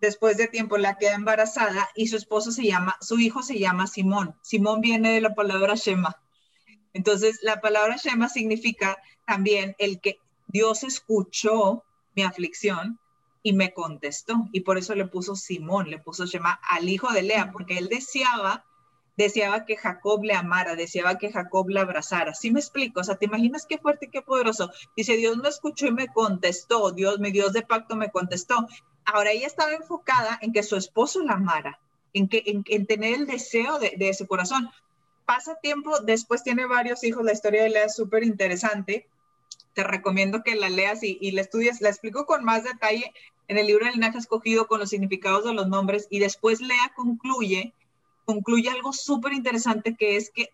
Después 0.00 0.36
de 0.36 0.46
tiempo 0.46 0.78
la 0.78 0.96
queda 0.96 1.14
embarazada 1.14 1.88
y 1.96 2.06
su 2.06 2.16
esposo 2.16 2.52
se 2.52 2.64
llama, 2.64 2.96
su 3.00 3.18
hijo 3.18 3.42
se 3.42 3.58
llama 3.58 3.86
Simón. 3.86 4.36
Simón 4.42 4.80
viene 4.80 5.12
de 5.12 5.20
la 5.20 5.34
palabra 5.34 5.74
Shema. 5.74 6.16
Entonces, 6.92 7.40
la 7.42 7.60
palabra 7.60 7.96
Shema 7.96 8.28
significa 8.28 8.98
también 9.26 9.74
el 9.78 10.00
que 10.00 10.18
Dios 10.46 10.82
escuchó 10.84 11.84
mi 12.14 12.22
aflicción 12.22 12.98
y 13.42 13.52
me 13.52 13.72
contestó. 13.72 14.48
Y 14.52 14.60
por 14.60 14.78
eso 14.78 14.94
le 14.94 15.06
puso 15.06 15.36
Simón, 15.36 15.90
le 15.90 15.98
puso 15.98 16.26
Shema 16.26 16.60
al 16.70 16.88
hijo 16.88 17.12
de 17.12 17.22
Lea, 17.22 17.50
porque 17.52 17.78
él 17.78 17.88
deseaba, 17.88 18.64
deseaba 19.18 19.64
que 19.64 19.76
Jacob 19.76 20.22
le 20.22 20.32
amara, 20.32 20.76
deseaba 20.76 21.18
que 21.18 21.32
Jacob 21.32 21.68
le 21.68 21.80
abrazara. 21.80 22.34
¿Sí 22.34 22.52
me 22.52 22.60
explico? 22.60 23.00
O 23.00 23.04
sea, 23.04 23.16
¿te 23.16 23.24
imaginas 23.24 23.66
qué 23.66 23.76
fuerte 23.76 24.06
y 24.06 24.10
qué 24.10 24.22
poderoso? 24.22 24.70
Dice, 24.96 25.16
Dios 25.16 25.36
me 25.38 25.48
escuchó 25.48 25.88
y 25.88 25.90
me 25.90 26.06
contestó, 26.06 26.92
Dios, 26.92 27.18
mi 27.18 27.32
Dios 27.32 27.52
de 27.52 27.62
pacto 27.62 27.96
me 27.96 28.12
contestó. 28.12 28.68
Ahora 29.04 29.32
ella 29.32 29.48
estaba 29.48 29.72
enfocada 29.72 30.38
en 30.40 30.52
que 30.52 30.62
su 30.62 30.76
esposo 30.76 31.20
la 31.24 31.32
amara, 31.32 31.80
en, 32.12 32.28
que, 32.28 32.44
en, 32.46 32.86
tener 32.86 33.14
el 33.14 33.26
deseo 33.26 33.80
de, 33.80 33.94
de, 33.98 34.14
su 34.14 34.28
corazón. 34.28 34.70
Pasa 35.26 35.56
tiempo, 35.56 35.98
después 35.98 36.44
tiene 36.44 36.66
varios 36.66 37.02
hijos, 37.02 37.24
la 37.24 37.32
historia 37.32 37.64
de 37.64 37.70
Lea 37.70 37.86
es 37.86 37.96
súper 37.96 38.22
interesante. 38.22 39.08
Te 39.74 39.82
recomiendo 39.82 40.44
que 40.44 40.54
la 40.54 40.70
leas 40.70 41.02
y, 41.02 41.32
la 41.32 41.40
estudies. 41.40 41.80
La 41.80 41.88
explico 41.88 42.24
con 42.24 42.44
más 42.44 42.62
detalle 42.62 43.12
en 43.48 43.58
el 43.58 43.66
libro 43.66 43.84
del 43.84 43.94
linaje 43.94 44.18
escogido 44.18 44.68
con 44.68 44.78
los 44.78 44.90
significados 44.90 45.44
de 45.44 45.54
los 45.54 45.66
nombres 45.66 46.06
y 46.08 46.20
después 46.20 46.60
Lea 46.60 46.92
concluye, 46.94 47.74
concluye 48.28 48.68
algo 48.68 48.92
súper 48.92 49.32
interesante 49.32 49.96
que 49.96 50.16
es 50.16 50.30
que, 50.30 50.50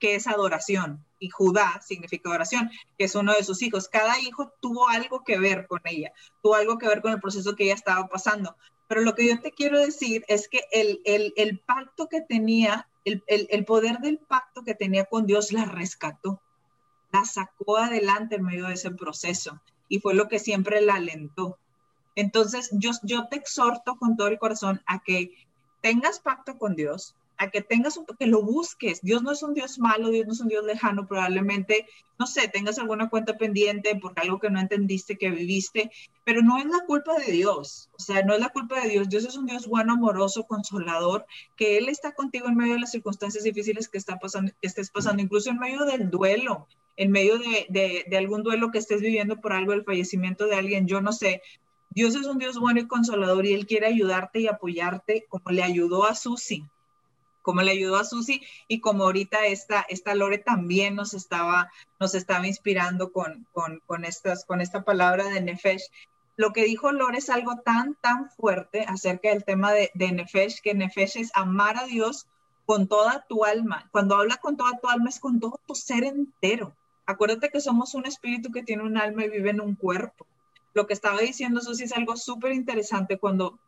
que 0.00 0.16
es 0.16 0.26
adoración 0.26 1.06
y 1.20 1.28
Judá 1.28 1.80
significa 1.80 2.28
adoración, 2.28 2.72
que 2.98 3.04
es 3.04 3.14
uno 3.14 3.32
de 3.32 3.44
sus 3.44 3.62
hijos. 3.62 3.88
Cada 3.88 4.18
hijo 4.18 4.52
tuvo 4.60 4.88
algo 4.88 5.22
que 5.22 5.38
ver 5.38 5.68
con 5.68 5.80
ella, 5.84 6.12
tuvo 6.42 6.56
algo 6.56 6.76
que 6.76 6.88
ver 6.88 7.02
con 7.02 7.12
el 7.12 7.20
proceso 7.20 7.54
que 7.54 7.64
ella 7.64 7.74
estaba 7.74 8.08
pasando. 8.08 8.56
Pero 8.88 9.02
lo 9.02 9.14
que 9.14 9.28
yo 9.28 9.40
te 9.40 9.52
quiero 9.52 9.78
decir 9.78 10.24
es 10.26 10.48
que 10.48 10.62
el, 10.72 11.00
el, 11.04 11.32
el 11.36 11.60
pacto 11.60 12.08
que 12.08 12.20
tenía, 12.20 12.88
el, 13.04 13.22
el, 13.28 13.64
poder 13.64 13.98
del 13.98 14.18
pacto 14.18 14.64
que 14.64 14.74
tenía 14.74 15.04
con 15.04 15.24
Dios 15.24 15.52
la 15.52 15.66
rescató, 15.66 16.42
la 17.12 17.24
sacó 17.24 17.76
adelante 17.76 18.34
en 18.34 18.44
medio 18.44 18.66
de 18.66 18.74
ese 18.74 18.90
proceso 18.90 19.60
y 19.88 20.00
fue 20.00 20.14
lo 20.14 20.26
que 20.26 20.40
siempre 20.40 20.80
la 20.80 20.94
alentó. 20.94 21.58
Entonces, 22.16 22.70
yo, 22.72 22.90
yo 23.04 23.28
te 23.28 23.36
exhorto 23.36 23.94
con 23.98 24.16
todo 24.16 24.26
el 24.26 24.40
corazón 24.40 24.82
a 24.86 24.98
que 24.98 25.30
tengas 25.84 26.18
pacto 26.18 26.56
con 26.56 26.76
Dios, 26.76 27.14
a 27.36 27.50
que 27.50 27.60
tengas 27.60 27.98
un, 27.98 28.06
que 28.18 28.26
lo 28.26 28.40
busques. 28.40 29.02
Dios 29.02 29.22
no 29.22 29.32
es 29.32 29.42
un 29.42 29.52
Dios 29.52 29.78
malo, 29.78 30.08
Dios 30.08 30.26
no 30.26 30.32
es 30.32 30.40
un 30.40 30.48
Dios 30.48 30.64
lejano, 30.64 31.06
probablemente, 31.06 31.86
no 32.18 32.26
sé, 32.26 32.48
tengas 32.48 32.78
alguna 32.78 33.10
cuenta 33.10 33.36
pendiente 33.36 33.94
por 33.94 34.18
algo 34.18 34.40
que 34.40 34.48
no 34.48 34.60
entendiste, 34.60 35.18
que 35.18 35.28
viviste, 35.28 35.90
pero 36.24 36.40
no 36.40 36.56
es 36.56 36.64
la 36.64 36.86
culpa 36.86 37.18
de 37.18 37.30
Dios, 37.30 37.90
o 37.98 38.00
sea, 38.00 38.22
no 38.22 38.32
es 38.32 38.40
la 38.40 38.48
culpa 38.48 38.80
de 38.80 38.88
Dios. 38.88 39.10
Dios 39.10 39.26
es 39.26 39.36
un 39.36 39.44
Dios 39.44 39.66
bueno, 39.66 39.92
amoroso, 39.92 40.44
consolador, 40.44 41.26
que 41.54 41.76
Él 41.76 41.90
está 41.90 42.12
contigo 42.12 42.48
en 42.48 42.56
medio 42.56 42.74
de 42.74 42.80
las 42.80 42.92
circunstancias 42.92 43.44
difíciles 43.44 43.90
que, 43.90 44.00
pasando, 44.18 44.52
que 44.62 44.66
estés 44.66 44.90
pasando, 44.90 45.22
incluso 45.22 45.50
en 45.50 45.58
medio 45.58 45.84
del 45.84 46.08
duelo, 46.08 46.66
en 46.96 47.10
medio 47.10 47.36
de, 47.38 47.66
de, 47.68 48.06
de 48.08 48.16
algún 48.16 48.42
duelo 48.42 48.70
que 48.70 48.78
estés 48.78 49.02
viviendo 49.02 49.38
por 49.42 49.52
algo, 49.52 49.74
el 49.74 49.84
fallecimiento 49.84 50.46
de 50.46 50.56
alguien, 50.56 50.86
yo 50.86 51.02
no 51.02 51.12
sé, 51.12 51.42
Dios 51.94 52.14
es 52.14 52.26
un 52.26 52.38
Dios 52.38 52.58
bueno 52.58 52.80
y 52.80 52.86
consolador 52.86 53.46
y 53.46 53.54
Él 53.54 53.66
quiere 53.66 53.86
ayudarte 53.86 54.40
y 54.40 54.48
apoyarte 54.48 55.26
como 55.28 55.50
le 55.50 55.62
ayudó 55.62 56.04
a 56.04 56.14
Susi 56.14 56.64
como 57.44 57.60
le 57.60 57.72
ayudó 57.72 57.96
a 57.96 58.04
Susi 58.04 58.40
y 58.68 58.80
como 58.80 59.04
ahorita 59.04 59.44
esta, 59.46 59.84
esta 59.90 60.14
Lore 60.14 60.38
también 60.38 60.94
nos 60.94 61.12
estaba, 61.12 61.70
nos 62.00 62.14
estaba 62.14 62.46
inspirando 62.46 63.12
con, 63.12 63.46
con, 63.52 64.04
estas, 64.06 64.46
con 64.46 64.62
esta 64.62 64.82
palabra 64.82 65.26
de 65.26 65.42
Nefesh. 65.42 65.90
Lo 66.36 66.54
que 66.54 66.64
dijo 66.64 66.90
Lore 66.90 67.18
es 67.18 67.28
algo 67.28 67.58
tan, 67.58 67.96
tan 68.00 68.30
fuerte 68.30 68.86
acerca 68.88 69.28
del 69.28 69.44
tema 69.44 69.72
de, 69.72 69.90
de 69.92 70.10
Nefesh, 70.10 70.62
que 70.62 70.72
Nefesh 70.72 71.18
es 71.18 71.30
amar 71.34 71.76
a 71.76 71.84
Dios 71.84 72.26
con 72.64 72.88
toda 72.88 73.26
tu 73.28 73.44
alma. 73.44 73.90
Cuando 73.92 74.16
habla 74.16 74.38
con 74.38 74.56
toda 74.56 74.78
tu 74.78 74.88
alma 74.88 75.10
es 75.10 75.20
con 75.20 75.38
todo 75.38 75.60
tu 75.66 75.74
ser 75.74 76.04
entero. 76.04 76.74
Acuérdate 77.04 77.50
que 77.50 77.60
somos 77.60 77.94
un 77.94 78.06
espíritu 78.06 78.52
que 78.52 78.62
tiene 78.62 78.84
un 78.84 78.96
alma 78.96 79.26
y 79.26 79.28
vive 79.28 79.50
en 79.50 79.60
un 79.60 79.74
cuerpo. 79.74 80.26
Lo 80.74 80.86
que 80.86 80.92
estaba 80.92 81.20
diciendo 81.20 81.60
Susi 81.60 81.84
es 81.84 81.92
algo 81.92 82.16
súper 82.16 82.52
interesante 82.52 83.18
cuando, 83.18 83.58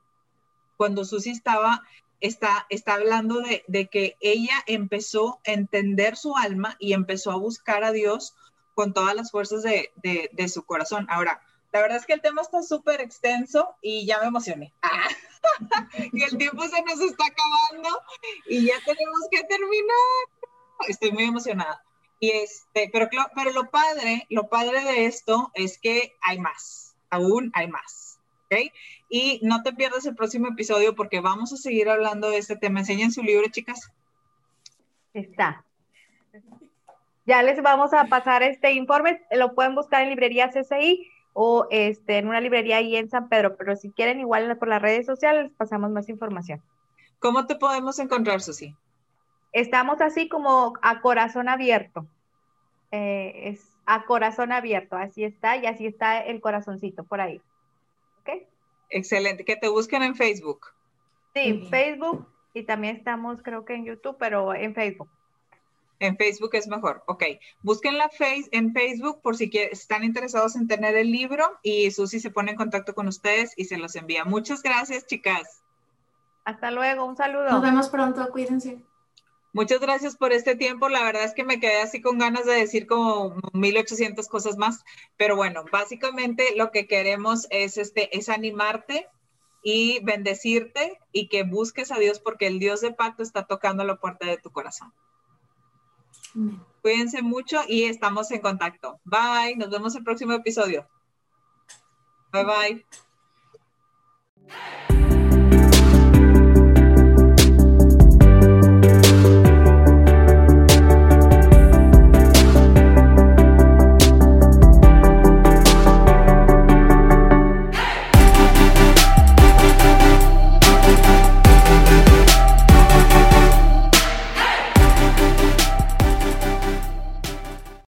cuando 0.77 1.05
Susi 1.05 1.31
estaba 1.31 1.83
está, 2.21 2.67
está 2.71 2.95
hablando 2.95 3.41
de, 3.41 3.65
de, 3.69 3.89
que 3.89 4.17
ella 4.21 4.63
empezó 4.67 5.41
a 5.47 5.53
entender 5.53 6.17
su 6.17 6.37
alma 6.37 6.77
y 6.79 6.93
empezó 6.93 7.31
a 7.31 7.37
buscar 7.37 7.85
a 7.85 7.93
Dios 7.93 8.35
con 8.75 8.93
todas 8.93 9.15
las 9.15 9.31
fuerzas 9.31 9.63
de, 9.63 9.91
de, 10.03 10.49
su 10.49 10.65
corazón. 10.65 11.07
Ahora, 11.09 11.41
la 11.73 11.81
verdad 11.81 11.97
es 11.97 12.07
que 12.07 12.13
el 12.13 12.21
tema 12.21 12.43
está 12.43 12.63
súper 12.63 13.01
extenso 13.01 13.75
y 13.81 14.07
ya 14.07 14.21
me 14.21 14.27
emocioné. 14.27 14.73
Y 16.13 16.25
el 16.25 16.37
tiempo 16.37 16.63
se 16.67 16.83
nos 16.83 17.01
está 17.01 17.25
acabando 17.27 18.03
y 18.49 18.67
ya 18.67 18.75
tenemos 18.85 19.21
que 19.31 19.45
terminar. 19.45 20.51
Estoy 20.89 21.13
muy 21.13 21.25
emocionada. 21.25 21.83
Y 22.19 22.31
este, 22.31 22.91
pero, 22.93 23.09
pero 23.35 23.53
lo 23.53 23.71
padre, 23.71 24.27
lo 24.29 24.49
padre 24.49 24.83
de 24.83 25.07
esto 25.07 25.53
es 25.55 25.79
que 25.79 26.17
hay 26.21 26.41
más, 26.41 26.86
aún 27.11 27.51
hay 27.55 27.69
más. 27.69 28.19
¿ok? 28.47 28.73
Y 29.09 29.41
no 29.43 29.63
te 29.63 29.73
pierdas 29.73 30.07
el 30.07 30.15
próximo 30.15 30.49
episodio 30.49 30.95
porque 30.95 31.21
vamos 31.21 31.53
a 31.53 31.57
seguir 31.57 31.89
hablando 31.89 32.31
de 32.31 32.39
este 32.39 32.57
tema. 32.57 32.81
Enseñen 32.81 33.13
su 33.13 33.23
libro, 33.23 33.47
chicas. 33.51 33.93
Está. 35.15 35.65
Ya 37.25 37.43
les 37.43 37.61
vamos 37.61 37.93
a 37.93 38.05
pasar 38.05 38.43
este 38.43 38.73
informe, 38.73 39.21
lo 39.33 39.55
pueden 39.55 39.75
buscar 39.75 40.03
en 40.03 40.11
librería 40.11 40.51
CCI 40.51 41.09
o 41.33 41.67
este, 41.71 42.19
en 42.19 42.29
una 42.29 42.41
librería 42.41 42.77
ahí 42.77 42.95
en 42.97 43.11
San 43.11 43.29
Pedro, 43.29 43.57
pero 43.57 43.75
si 43.75 43.91
quieren 43.91 44.21
igual 44.21 44.57
por 44.59 44.69
las 44.69 44.81
redes 44.81 45.07
sociales 45.07 45.45
les 45.45 45.53
pasamos 45.53 45.91
más 45.91 46.09
información. 46.09 46.63
¿Cómo 47.19 47.47
te 47.47 47.57
podemos 47.57 47.99
encontrar, 47.99 48.41
Susi? 48.41 48.77
Estamos 49.53 50.01
así 50.01 50.29
como 50.29 50.75
a 50.83 51.01
corazón 51.01 51.49
abierto. 51.49 52.07
Eh, 52.93 53.49
es 53.49 53.76
a 53.87 54.05
corazón 54.05 54.53
abierto, 54.53 54.97
así 54.97 55.25
está, 55.25 55.57
y 55.57 55.67
así 55.67 55.87
está 55.87 56.21
el 56.21 56.41
corazoncito 56.41 57.05
por 57.05 57.21
ahí. 57.21 57.41
Excelente, 58.91 59.45
que 59.45 59.57
te 59.57 59.69
busquen 59.69 60.03
en 60.03 60.15
Facebook. 60.15 60.69
Sí, 61.35 61.67
Facebook 61.71 62.27
y 62.55 62.63
también 62.63 62.97
estamos 62.97 63.43
creo 63.43 63.65
que 63.65 63.75
en 63.75 63.85
YouTube, 63.85 64.17
pero 64.19 64.55
en 64.55 64.75
Facebook. 64.75 65.09
En 65.99 66.17
Facebook 66.17 66.51
es 66.55 66.69
mejor, 66.69 67.03
ok. 67.07 67.25
Busquen 67.63 67.97
la 67.97 68.09
face 68.09 68.49
en 68.53 68.73
Facebook 68.73 69.21
por 69.23 69.37
si 69.37 69.51
están 69.53 70.05
interesados 70.05 70.55
en 70.57 70.69
tener 70.69 70.95
el 70.97 71.11
libro 71.11 71.59
y 71.63 71.91
Susi 71.91 72.21
se 72.21 72.31
pone 72.31 72.53
en 72.53 72.57
contacto 72.57 72.95
con 72.95 73.09
ustedes 73.09 73.55
y 73.57 73.65
se 73.65 73.79
los 73.79 73.97
envía. 73.97 74.25
Muchas 74.25 74.63
gracias, 74.63 75.07
chicas. 75.07 75.63
Hasta 76.45 76.71
luego, 76.71 77.07
un 77.07 77.17
saludo. 77.17 77.51
Nos 77.51 77.63
vemos 77.63 77.89
pronto, 77.89 78.29
cuídense. 78.31 78.79
Muchas 79.57 79.81
gracias 79.81 80.19
por 80.19 80.35
este 80.35 80.55
tiempo. 80.55 80.91
La 80.91 81.03
verdad 81.03 81.25
es 81.25 81.33
que 81.33 81.43
me 81.43 81.59
quedé 81.59 81.81
así 81.81 82.03
con 82.03 82.19
ganas 82.19 82.45
de 82.45 82.53
decir 82.53 82.87
como 82.87 83.37
1800 83.55 84.29
cosas 84.29 84.59
más, 84.59 84.85
pero 85.17 85.35
bueno, 85.35 85.65
básicamente 85.73 86.55
lo 86.57 86.71
que 86.71 86.87
queremos 86.87 87.47
es 87.49 87.79
este 87.79 88.15
es 88.19 88.29
animarte 88.29 89.09
y 89.63 90.05
bendecirte 90.05 91.01
y 91.11 91.29
que 91.29 91.45
busques 91.45 91.91
a 91.91 91.99
Dios 91.99 92.21
porque 92.21 92.49
el 92.49 92.59
Dios 92.59 92.83
de 92.83 92.93
pacto 92.93 93.23
está 93.23 93.47
tocando 93.47 93.83
la 93.83 93.97
puerta 93.97 94.27
de 94.27 94.37
tu 94.37 94.51
corazón. 94.51 94.93
Cuídense 96.83 97.23
mucho 97.23 97.63
y 97.67 97.85
estamos 97.85 98.31
en 98.33 98.43
contacto. 98.43 99.01
Bye, 99.05 99.57
nos 99.57 99.71
vemos 99.71 99.97
el 99.97 100.05
próximo 100.05 100.35
episodio. 100.35 100.87
Bye 102.31 102.45
bye. 102.45 102.87